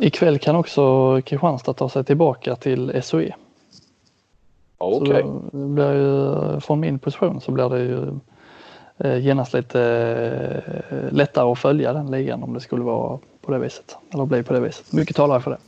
[0.00, 3.34] Ikväll kan också Kristianstad ta sig tillbaka till SOE.
[4.78, 8.08] Ja, Så då blir ju, från min position så blir det ju
[8.98, 9.80] eh, genast lite
[10.90, 13.96] eh, lättare att följa den ligan om det skulle vara på det viset.
[14.14, 14.92] Eller bli på det viset.
[14.92, 15.58] Mycket talar för det.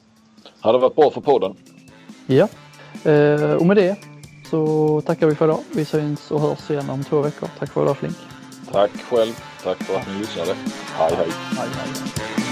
[0.61, 1.57] Hade varit bra för podden.
[2.27, 2.49] Ja,
[3.05, 3.97] eh, och med det
[4.51, 5.61] så tackar vi för idag.
[5.75, 7.49] Vi syns och hörs igen om två veckor.
[7.59, 8.17] Tack för idag Flink.
[8.73, 9.33] Tack själv.
[9.65, 10.55] Tack för att ni lyssnade.
[10.99, 11.29] Hej hej.
[11.57, 12.46] Hej, hej.